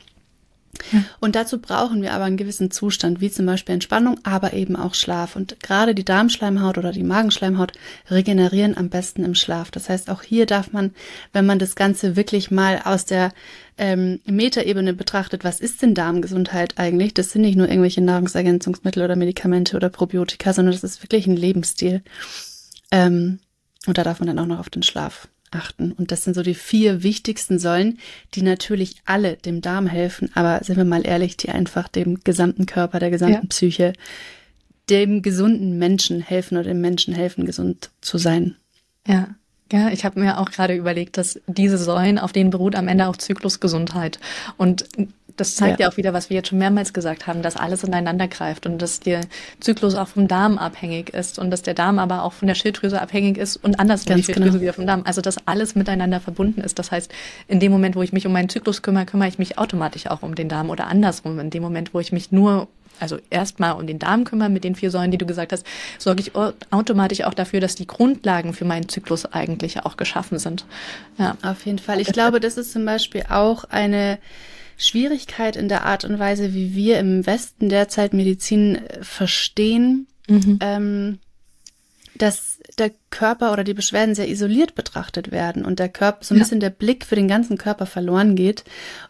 [1.20, 4.94] Und dazu brauchen wir aber einen gewissen Zustand, wie zum Beispiel Entspannung, aber eben auch
[4.94, 5.36] Schlaf.
[5.36, 7.74] Und gerade die Darmschleimhaut oder die Magenschleimhaut
[8.10, 9.72] regenerieren am besten im Schlaf.
[9.72, 10.94] Das heißt, auch hier darf man,
[11.34, 13.32] wenn man das Ganze wirklich mal aus der
[13.78, 17.14] ähm, Metaebene betrachtet, was ist denn Darmgesundheit eigentlich?
[17.14, 21.38] Das sind nicht nur irgendwelche Nahrungsergänzungsmittel oder Medikamente oder Probiotika, sondern das ist wirklich ein
[21.38, 22.02] Lebensstil.
[22.92, 23.40] Ähm,
[23.86, 25.92] und da darf man dann auch noch auf den Schlaf achten.
[25.92, 28.00] Und das sind so die vier wichtigsten Säulen,
[28.34, 32.66] die natürlich alle dem Darm helfen, aber sind wir mal ehrlich, die einfach dem gesamten
[32.66, 33.50] Körper, der gesamten ja.
[33.50, 33.94] Psyche,
[34.90, 38.56] dem gesunden Menschen helfen oder dem Menschen helfen, gesund zu sein.
[39.08, 39.30] Ja.
[39.70, 43.08] Ja, ich habe mir auch gerade überlegt, dass diese Säulen, auf denen beruht am Ende
[43.08, 44.18] auch Zyklusgesundheit.
[44.56, 44.86] Und
[45.38, 45.86] das zeigt ja.
[45.86, 45.92] ja.
[45.92, 49.00] auch wieder, was wir jetzt schon mehrmals gesagt haben, dass alles ineinander greift und dass
[49.00, 49.22] der
[49.60, 53.02] Zyklus auch vom Darm abhängig ist und dass der Darm aber auch von der Schilddrüse
[53.02, 54.62] abhängig ist und andersrum die Schilddrüse genau.
[54.62, 55.04] wieder vom Darm.
[55.06, 56.80] Also dass alles miteinander verbunden ist.
[56.80, 57.12] Das heißt,
[57.48, 60.24] in dem Moment, wo ich mich um meinen Zyklus kümmere, kümmere ich mich automatisch auch
[60.24, 61.40] um den Darm oder andersrum.
[61.40, 62.68] In dem Moment, wo ich mich nur
[63.00, 65.66] also erstmal um den Darm kümmern mit den vier Säulen, die du gesagt hast,
[66.00, 66.32] sorge ich
[66.72, 70.66] automatisch auch dafür, dass die Grundlagen für meinen Zyklus eigentlich auch geschaffen sind.
[71.18, 71.38] Ja.
[71.44, 72.00] Auf jeden Fall.
[72.00, 74.18] Ich glaube, das ist zum Beispiel auch eine
[74.78, 80.60] Schwierigkeit in der Art und Weise, wie wir im Westen derzeit Medizin äh, verstehen, mhm.
[80.62, 81.20] ähm,
[82.16, 86.38] dass der Körper oder die Beschwerden sehr isoliert betrachtet werden und der Körper, so ein
[86.38, 86.44] ja.
[86.44, 88.64] bisschen der Blick für den ganzen Körper verloren geht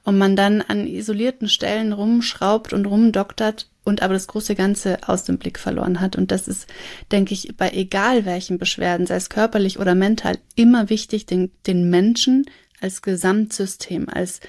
[0.03, 5.23] und man dann an isolierten Stellen rumschraubt und rumdoktert und aber das große Ganze aus
[5.23, 6.17] dem Blick verloren hat.
[6.17, 6.67] Und das ist,
[7.11, 11.89] denke ich, bei egal welchen Beschwerden, sei es körperlich oder mental, immer wichtig, den, den
[11.89, 12.45] Menschen
[12.81, 14.41] als Gesamtsystem, als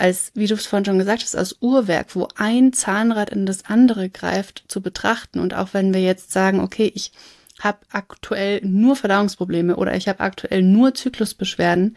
[0.00, 3.66] als, wie du es vorhin schon gesagt hast, als Uhrwerk, wo ein Zahnrad in das
[3.66, 5.40] andere greift, zu betrachten.
[5.40, 7.12] Und auch wenn wir jetzt sagen, okay, ich
[7.60, 11.96] habe aktuell nur Verdauungsprobleme oder ich habe aktuell nur Zyklusbeschwerden,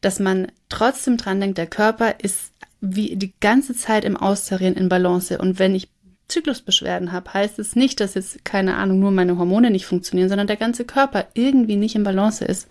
[0.00, 4.88] dass man trotzdem dran denkt, der Körper ist wie die ganze Zeit im Austarieren in
[4.88, 5.38] Balance.
[5.38, 5.88] Und wenn ich
[6.28, 10.46] Zyklusbeschwerden habe, heißt es nicht, dass jetzt, keine Ahnung, nur meine Hormone nicht funktionieren, sondern
[10.46, 12.68] der ganze Körper irgendwie nicht in Balance ist.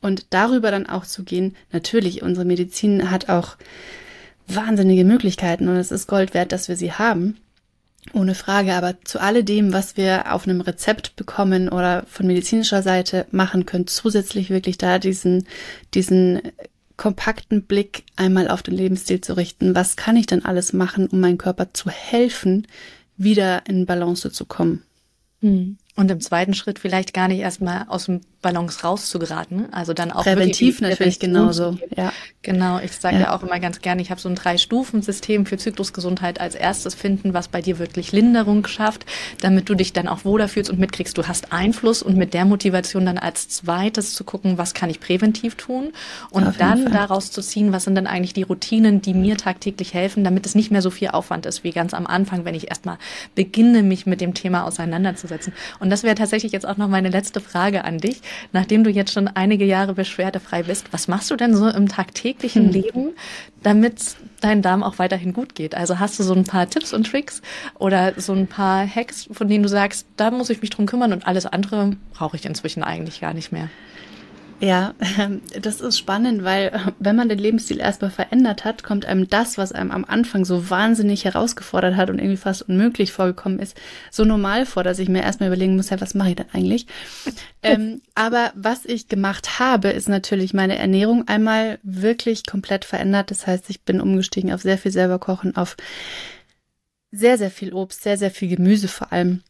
[0.00, 3.56] Und darüber dann auch zu gehen, natürlich, unsere Medizin hat auch
[4.46, 7.38] wahnsinnige Möglichkeiten und es ist Gold wert, dass wir sie haben.
[8.12, 13.26] Ohne Frage, aber zu alledem, was wir auf einem Rezept bekommen oder von medizinischer Seite
[13.32, 15.48] machen können, zusätzlich wirklich da diesen,
[15.92, 16.40] diesen
[16.96, 19.74] kompakten Blick einmal auf den Lebensstil zu richten.
[19.74, 22.68] Was kann ich denn alles machen, um meinem Körper zu helfen,
[23.16, 24.82] wieder in Balance zu kommen?
[25.40, 25.78] Hm.
[25.96, 29.72] Und im zweiten Schritt vielleicht gar nicht erstmal aus dem Balance rauszugeraten.
[29.72, 31.78] Also dann auch präventiv natürlich genauso.
[31.96, 32.12] Ja.
[32.42, 33.22] Genau, ich sage ja.
[33.22, 33.36] ja.
[33.36, 37.48] auch immer ganz gerne, ich habe so ein Drei-Stufen-System für Zyklusgesundheit als erstes finden, was
[37.48, 39.04] bei dir wirklich Linderung schafft,
[39.40, 42.44] damit du dich dann auch wohler fühlst und mitkriegst, du hast Einfluss und mit der
[42.44, 45.92] Motivation dann als zweites zu gucken, was kann ich präventiv tun
[46.30, 49.92] und Auf dann daraus zu ziehen, was sind dann eigentlich die Routinen, die mir tagtäglich
[49.92, 52.68] helfen, damit es nicht mehr so viel Aufwand ist wie ganz am Anfang, wenn ich
[52.68, 52.98] erstmal
[53.34, 55.52] beginne, mich mit dem Thema auseinanderzusetzen.
[55.80, 58.22] Und das wäre tatsächlich jetzt auch noch meine letzte Frage an dich
[58.52, 62.66] nachdem du jetzt schon einige Jahre beschwerdefrei bist, was machst du denn so im tagtäglichen
[62.66, 62.72] hm.
[62.72, 63.08] Leben,
[63.62, 65.74] damit dein Darm auch weiterhin gut geht?
[65.74, 67.42] Also hast du so ein paar Tipps und Tricks
[67.78, 71.12] oder so ein paar Hacks, von denen du sagst, da muss ich mich drum kümmern
[71.12, 73.68] und alles andere brauche ich inzwischen eigentlich gar nicht mehr?
[74.60, 74.94] Ja,
[75.60, 79.72] das ist spannend, weil wenn man den Lebensstil erstmal verändert hat, kommt einem das, was
[79.72, 83.76] einem am Anfang so wahnsinnig herausgefordert hat und irgendwie fast unmöglich vorgekommen ist,
[84.10, 86.86] so normal vor, dass ich mir erstmal überlegen muss, ja, was mache ich denn eigentlich?
[87.62, 93.30] ähm, aber was ich gemacht habe, ist natürlich meine Ernährung einmal wirklich komplett verändert.
[93.30, 95.76] Das heißt, ich bin umgestiegen auf sehr viel selber kochen, auf
[97.10, 99.42] sehr, sehr viel Obst, sehr, sehr viel Gemüse vor allem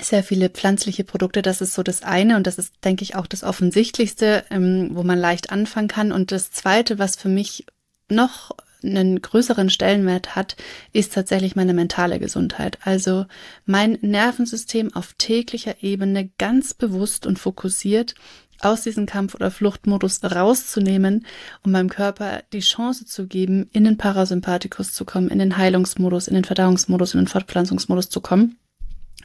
[0.00, 1.42] sehr viele pflanzliche Produkte.
[1.42, 5.02] Das ist so das eine und das ist, denke ich, auch das Offensichtlichste, ähm, wo
[5.02, 6.12] man leicht anfangen kann.
[6.12, 7.66] Und das zweite, was für mich
[8.08, 8.52] noch
[8.82, 10.56] einen größeren Stellenwert hat,
[10.92, 12.78] ist tatsächlich meine mentale Gesundheit.
[12.82, 13.26] Also
[13.66, 18.14] mein Nervensystem auf täglicher Ebene ganz bewusst und fokussiert
[18.62, 21.26] aus diesem Kampf- oder Fluchtmodus rauszunehmen,
[21.62, 26.28] um meinem Körper die Chance zu geben, in den Parasympathikus zu kommen, in den Heilungsmodus,
[26.28, 28.58] in den Verdauungsmodus, in den Fortpflanzungsmodus zu kommen.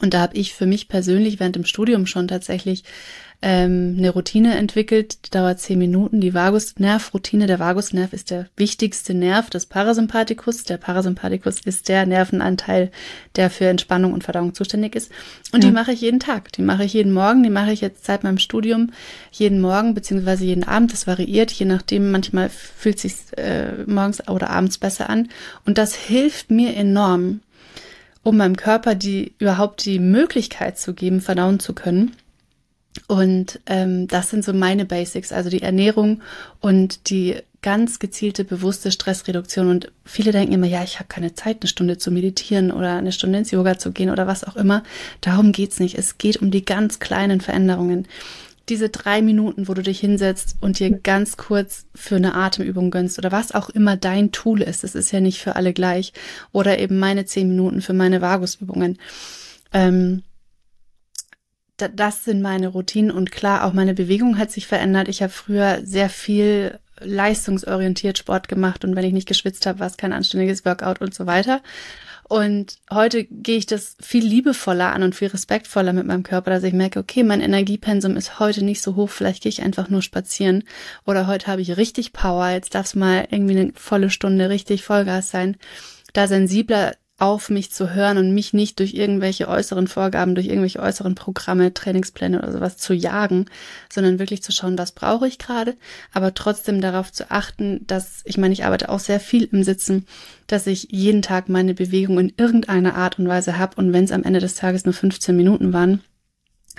[0.02, 2.84] Und da habe ich für mich persönlich während dem Studium schon tatsächlich
[3.42, 6.22] ähm, eine Routine entwickelt, die dauert zehn Minuten.
[6.22, 7.48] Die Vagusnerv-Routine.
[7.48, 10.64] Der Vagusnerv ist der wichtigste Nerv des Parasympathikus.
[10.64, 12.92] Der Parasympathikus ist der Nervenanteil,
[13.36, 15.12] der für Entspannung und Verdauung zuständig ist.
[15.52, 15.70] Und ja.
[15.70, 16.52] die mache ich jeden Tag.
[16.54, 17.44] Die mache ich jeden Morgen.
[17.44, 18.92] Die mache ich jetzt seit meinem Studium
[19.32, 20.92] jeden Morgen beziehungsweise jeden Abend.
[20.92, 22.12] Das variiert, je nachdem.
[22.12, 25.30] Manchmal fühlt sich äh, morgens oder abends besser an.
[25.66, 27.42] Und das hilft mir enorm,
[28.26, 32.16] um meinem Körper die überhaupt die Möglichkeit zu geben, verdauen zu können.
[33.08, 36.22] Und ähm, das sind so meine Basics, also die Ernährung
[36.60, 39.70] und die ganz gezielte, bewusste Stressreduktion.
[39.70, 43.12] Und viele denken immer, ja, ich habe keine Zeit, eine Stunde zu meditieren oder eine
[43.12, 44.82] Stunde ins Yoga zu gehen oder was auch immer.
[45.22, 45.96] Darum geht's nicht.
[45.96, 48.08] Es geht um die ganz kleinen Veränderungen
[48.70, 53.20] diese drei Minuten, wo du dich hinsetzt und dir ganz kurz für eine Atemübung gönnst
[53.20, 54.84] oder was auch immer dein Tool ist.
[54.84, 56.14] Es ist ja nicht für alle gleich.
[56.52, 58.98] Oder eben meine zehn Minuten für meine Vagusübungen.
[59.74, 60.24] Ähm,
[61.78, 65.10] das sind meine Routinen und klar, auch meine Bewegung hat sich verändert.
[65.10, 69.88] Ich habe früher sehr viel leistungsorientiert Sport gemacht und wenn ich nicht geschwitzt habe, war
[69.88, 71.62] es kein anständiges Workout und so weiter.
[72.28, 76.64] Und heute gehe ich das viel liebevoller an und viel respektvoller mit meinem Körper, dass
[76.64, 80.02] ich merke, okay, mein Energiepensum ist heute nicht so hoch, vielleicht gehe ich einfach nur
[80.02, 80.64] spazieren.
[81.06, 84.84] Oder heute habe ich richtig Power, jetzt darf es mal irgendwie eine volle Stunde richtig
[84.84, 85.58] Vollgas sein.
[86.14, 90.82] Da sensibler auf mich zu hören und mich nicht durch irgendwelche äußeren Vorgaben, durch irgendwelche
[90.82, 93.46] äußeren Programme, Trainingspläne oder sowas zu jagen,
[93.90, 95.78] sondern wirklich zu schauen, was brauche ich gerade,
[96.12, 100.06] aber trotzdem darauf zu achten, dass, ich meine, ich arbeite auch sehr viel im Sitzen,
[100.48, 104.12] dass ich jeden Tag meine Bewegung in irgendeiner Art und Weise habe und wenn es
[104.12, 106.02] am Ende des Tages nur 15 Minuten waren,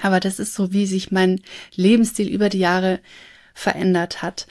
[0.02, 1.40] aber das ist so, wie sich mein
[1.74, 3.00] Lebensstil über die Jahre
[3.54, 4.46] verändert hat.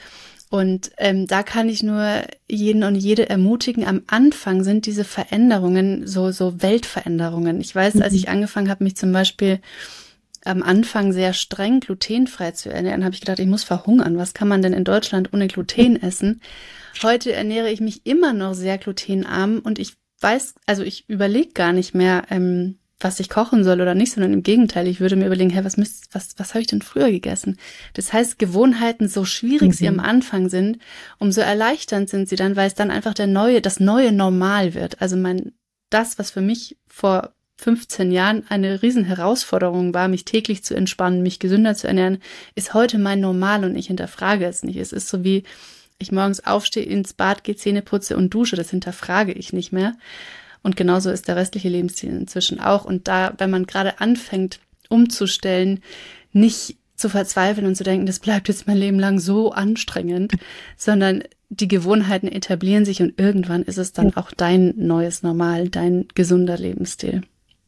[0.56, 3.86] Und ähm, da kann ich nur jeden und jede ermutigen.
[3.86, 7.60] Am Anfang sind diese Veränderungen so, so Weltveränderungen.
[7.60, 8.18] Ich weiß, als mhm.
[8.18, 9.60] ich angefangen habe, mich zum Beispiel
[10.46, 14.16] am Anfang sehr streng glutenfrei zu ernähren, habe ich gedacht, ich muss verhungern.
[14.16, 16.40] Was kann man denn in Deutschland ohne Gluten essen?
[17.02, 19.92] Heute ernähre ich mich immer noch sehr glutenarm und ich
[20.22, 24.32] weiß, also ich überlege gar nicht mehr, ähm, was ich kochen soll oder nicht, sondern
[24.32, 27.10] im Gegenteil, ich würde mir überlegen, hey, was müsst, was, was habe ich denn früher
[27.10, 27.58] gegessen?
[27.92, 29.72] Das heißt, Gewohnheiten, so schwierig mhm.
[29.72, 30.78] sie am Anfang sind,
[31.18, 35.02] umso erleichternd sind sie dann, weil es dann einfach der neue, das neue Normal wird.
[35.02, 35.52] Also mein,
[35.90, 41.38] das, was für mich vor 15 Jahren eine Riesenherausforderung war, mich täglich zu entspannen, mich
[41.38, 42.18] gesünder zu ernähren,
[42.54, 44.76] ist heute mein Normal und ich hinterfrage es nicht.
[44.76, 45.44] Es ist so wie
[45.98, 49.94] ich morgens aufstehe, ins Bad gehe, Zähne putze und dusche, das hinterfrage ich nicht mehr.
[50.66, 52.84] Und genauso ist der restliche Lebensstil inzwischen auch.
[52.84, 54.58] Und da, wenn man gerade anfängt,
[54.88, 55.78] umzustellen,
[56.32, 60.32] nicht zu verzweifeln und zu denken, das bleibt jetzt mein Leben lang so anstrengend,
[60.76, 66.06] sondern die Gewohnheiten etablieren sich und irgendwann ist es dann auch dein neues Normal, dein
[66.16, 67.22] gesunder Lebensstil.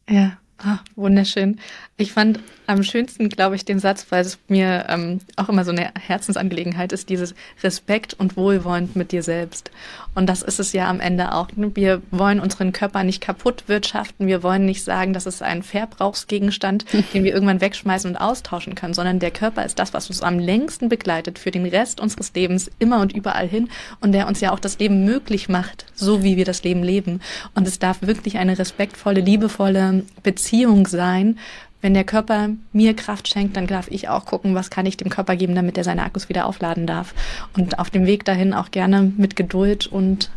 [0.09, 1.57] Ja, Ah, wunderschön.
[1.95, 2.39] Ich fand
[2.69, 6.91] am schönsten, glaube ich, den Satz, weil es mir ähm, auch immer so eine Herzensangelegenheit
[6.91, 9.71] ist, dieses Respekt und Wohlwollend mit dir selbst.
[10.15, 11.49] Und das ist es ja am Ende auch.
[11.55, 14.27] Wir wollen unseren Körper nicht kaputt wirtschaften.
[14.27, 18.93] Wir wollen nicht sagen, das ist ein Verbrauchsgegenstand, den wir irgendwann wegschmeißen und austauschen können,
[18.93, 22.69] sondern der Körper ist das, was uns am längsten begleitet für den Rest unseres Lebens
[22.79, 23.69] immer und überall hin
[24.01, 27.21] und der uns ja auch das Leben möglich macht, so wie wir das Leben leben.
[27.53, 31.37] Und es darf wirklich eine respektvolle, liebevolle Beziehung Beziehung sein.
[31.81, 35.09] Wenn der Körper mir Kraft schenkt, dann darf ich auch gucken, was kann ich dem
[35.09, 37.13] Körper geben, damit er seine Akkus wieder aufladen darf.
[37.57, 40.29] Und auf dem Weg dahin auch gerne mit Geduld und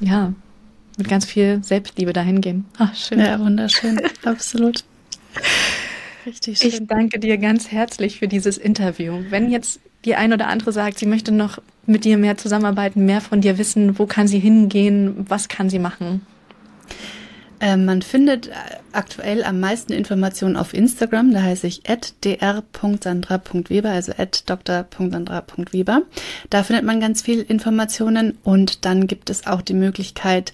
[0.00, 0.34] ja,
[0.98, 2.66] mit ganz viel Selbstliebe dahin gehen.
[2.78, 3.18] Ach, schön.
[3.18, 4.00] Ja, wunderschön.
[4.24, 4.84] Absolut.
[6.26, 6.68] Richtig schön.
[6.68, 9.22] Ich danke dir ganz herzlich für dieses Interview.
[9.30, 13.20] Wenn jetzt die ein oder andere sagt, sie möchte noch mit dir mehr zusammenarbeiten, mehr
[13.20, 16.26] von dir wissen, wo kann sie hingehen, was kann sie machen?
[17.60, 18.52] Ähm, man findet äh,
[18.92, 24.12] aktuell am meisten Informationen auf Instagram, da heiße ich dr.sandra.weber, also
[24.46, 26.02] dr.sandra.weber.
[26.50, 30.52] Da findet man ganz viel Informationen und dann gibt es auch die Möglichkeit,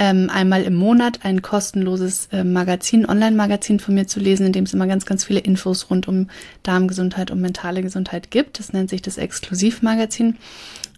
[0.00, 4.64] ähm, einmal im Monat ein kostenloses äh, Magazin, Online-Magazin von mir zu lesen, in dem
[4.64, 6.30] es immer ganz, ganz viele Infos rund um
[6.62, 8.58] Darmgesundheit und mentale Gesundheit gibt.
[8.58, 10.38] Das nennt sich das Exklusivmagazin.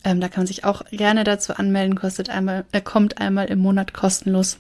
[0.05, 3.59] Ähm, da kann man sich auch gerne dazu anmelden, kostet einmal, äh, kommt einmal im
[3.59, 4.59] Monat kostenlos.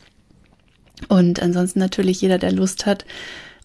[1.08, 3.04] Und ansonsten natürlich jeder, der Lust hat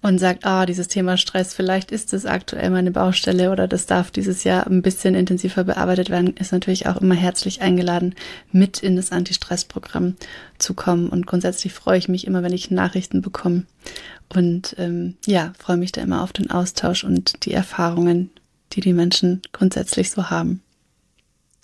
[0.01, 4.11] und sagt, ah, dieses Thema Stress, vielleicht ist es aktuell meine Baustelle oder das darf
[4.11, 8.13] dieses Jahr ein bisschen intensiver bearbeitet werden, ist natürlich auch immer herzlich eingeladen,
[8.51, 10.15] mit in das Anti-Stress-Programm
[10.59, 11.09] zu kommen.
[11.09, 13.63] Und grundsätzlich freue ich mich immer, wenn ich Nachrichten bekomme.
[14.29, 18.29] Und ähm, ja, freue mich da immer auf den Austausch und die Erfahrungen
[18.73, 20.61] die die Menschen grundsätzlich so haben.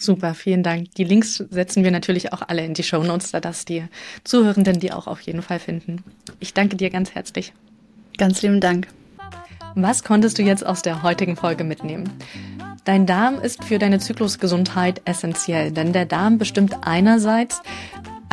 [0.03, 0.93] Super, vielen Dank.
[0.95, 3.85] Die Links setzen wir natürlich auch alle in die Show Notes, dass die
[4.25, 6.03] Zuhörenden die auch auf jeden Fall finden.
[6.41, 7.53] Ich danke dir ganz herzlich.
[8.17, 8.89] Ganz lieben Dank.
[9.75, 12.11] Was konntest du jetzt aus der heutigen Folge mitnehmen?
[12.83, 17.61] Dein Darm ist für deine Zyklusgesundheit essentiell, denn der Darm bestimmt einerseits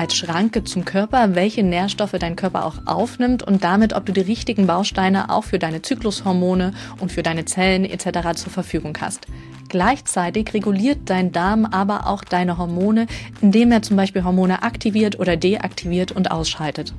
[0.01, 4.22] als Schranke zum Körper, welche Nährstoffe dein Körper auch aufnimmt und damit, ob du die
[4.22, 8.34] richtigen Bausteine auch für deine Zyklushormone und für deine Zellen etc.
[8.34, 9.26] zur Verfügung hast.
[9.68, 13.09] Gleichzeitig reguliert dein Darm aber auch deine Hormone,
[13.42, 16.94] indem er zum Beispiel Hormone aktiviert oder deaktiviert und ausschaltet.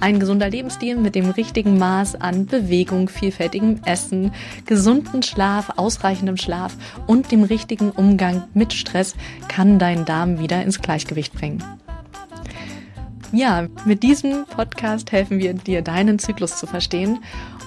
[0.00, 4.32] Ein gesunder Lebensstil mit dem richtigen Maß an Bewegung, vielfältigem Essen,
[4.66, 6.76] gesunden Schlaf, ausreichendem Schlaf
[7.06, 9.14] und dem richtigen Umgang mit Stress
[9.46, 11.62] kann deinen Darm wieder ins Gleichgewicht bringen.
[13.34, 17.18] Ja, mit diesem Podcast helfen wir dir, deinen Zyklus zu verstehen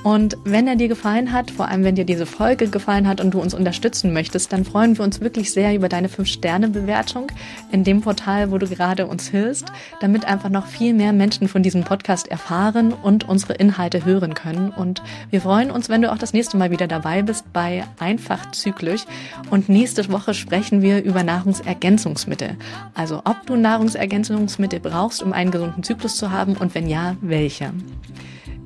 [0.05, 3.33] und wenn er dir gefallen hat, vor allem wenn dir diese Folge gefallen hat und
[3.33, 7.31] du uns unterstützen möchtest, dann freuen wir uns wirklich sehr über deine 5-Sterne-Bewertung
[7.71, 11.63] in dem Portal, wo du gerade uns hilfst, damit einfach noch viel mehr Menschen von
[11.63, 14.69] diesem Podcast erfahren und unsere Inhalte hören können.
[14.69, 15.01] Und
[15.31, 19.05] wir freuen uns, wenn du auch das nächste Mal wieder dabei bist bei Einfach Zyklisch.
[19.49, 22.57] Und nächste Woche sprechen wir über Nahrungsergänzungsmittel.
[22.93, 27.71] Also ob du Nahrungsergänzungsmittel brauchst, um einen gesunden Zyklus zu haben und wenn ja, welche.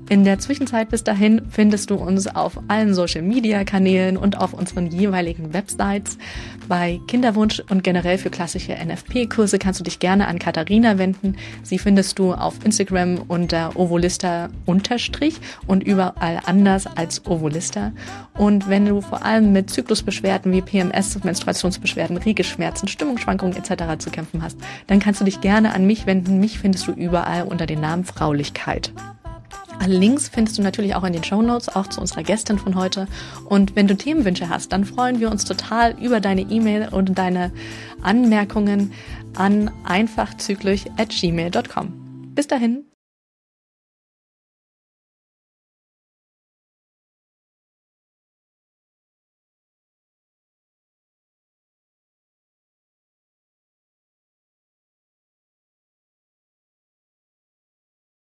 [0.09, 4.55] In der Zwischenzeit bis dahin findest du uns auf allen Social Media Kanälen und auf
[4.55, 6.17] unseren jeweiligen Websites.
[6.67, 11.35] Bei Kinderwunsch und generell für klassische NFP-Kurse kannst du dich gerne an Katharina wenden.
[11.61, 17.91] Sie findest du auf Instagram unter Ovolista und überall anders als Ovolista.
[18.33, 23.99] Und wenn du vor allem mit Zyklusbeschwerden wie PMS, Menstruationsbeschwerden, Riegeschmerzen, Stimmungsschwankungen etc.
[23.99, 24.57] zu kämpfen hast,
[24.87, 26.39] dann kannst du dich gerne an mich wenden.
[26.39, 28.91] Mich findest du überall unter dem Namen Fraulichkeit.
[29.79, 32.75] Alle Links findest du natürlich auch in den Show Notes, auch zu unserer Gästin von
[32.75, 33.07] heute.
[33.45, 37.51] Und wenn du Themenwünsche hast, dann freuen wir uns total über deine E-Mail und deine
[38.01, 38.91] Anmerkungen
[39.35, 42.33] an einfachzyklisch at gmail.com.
[42.35, 42.88] Bis dahin.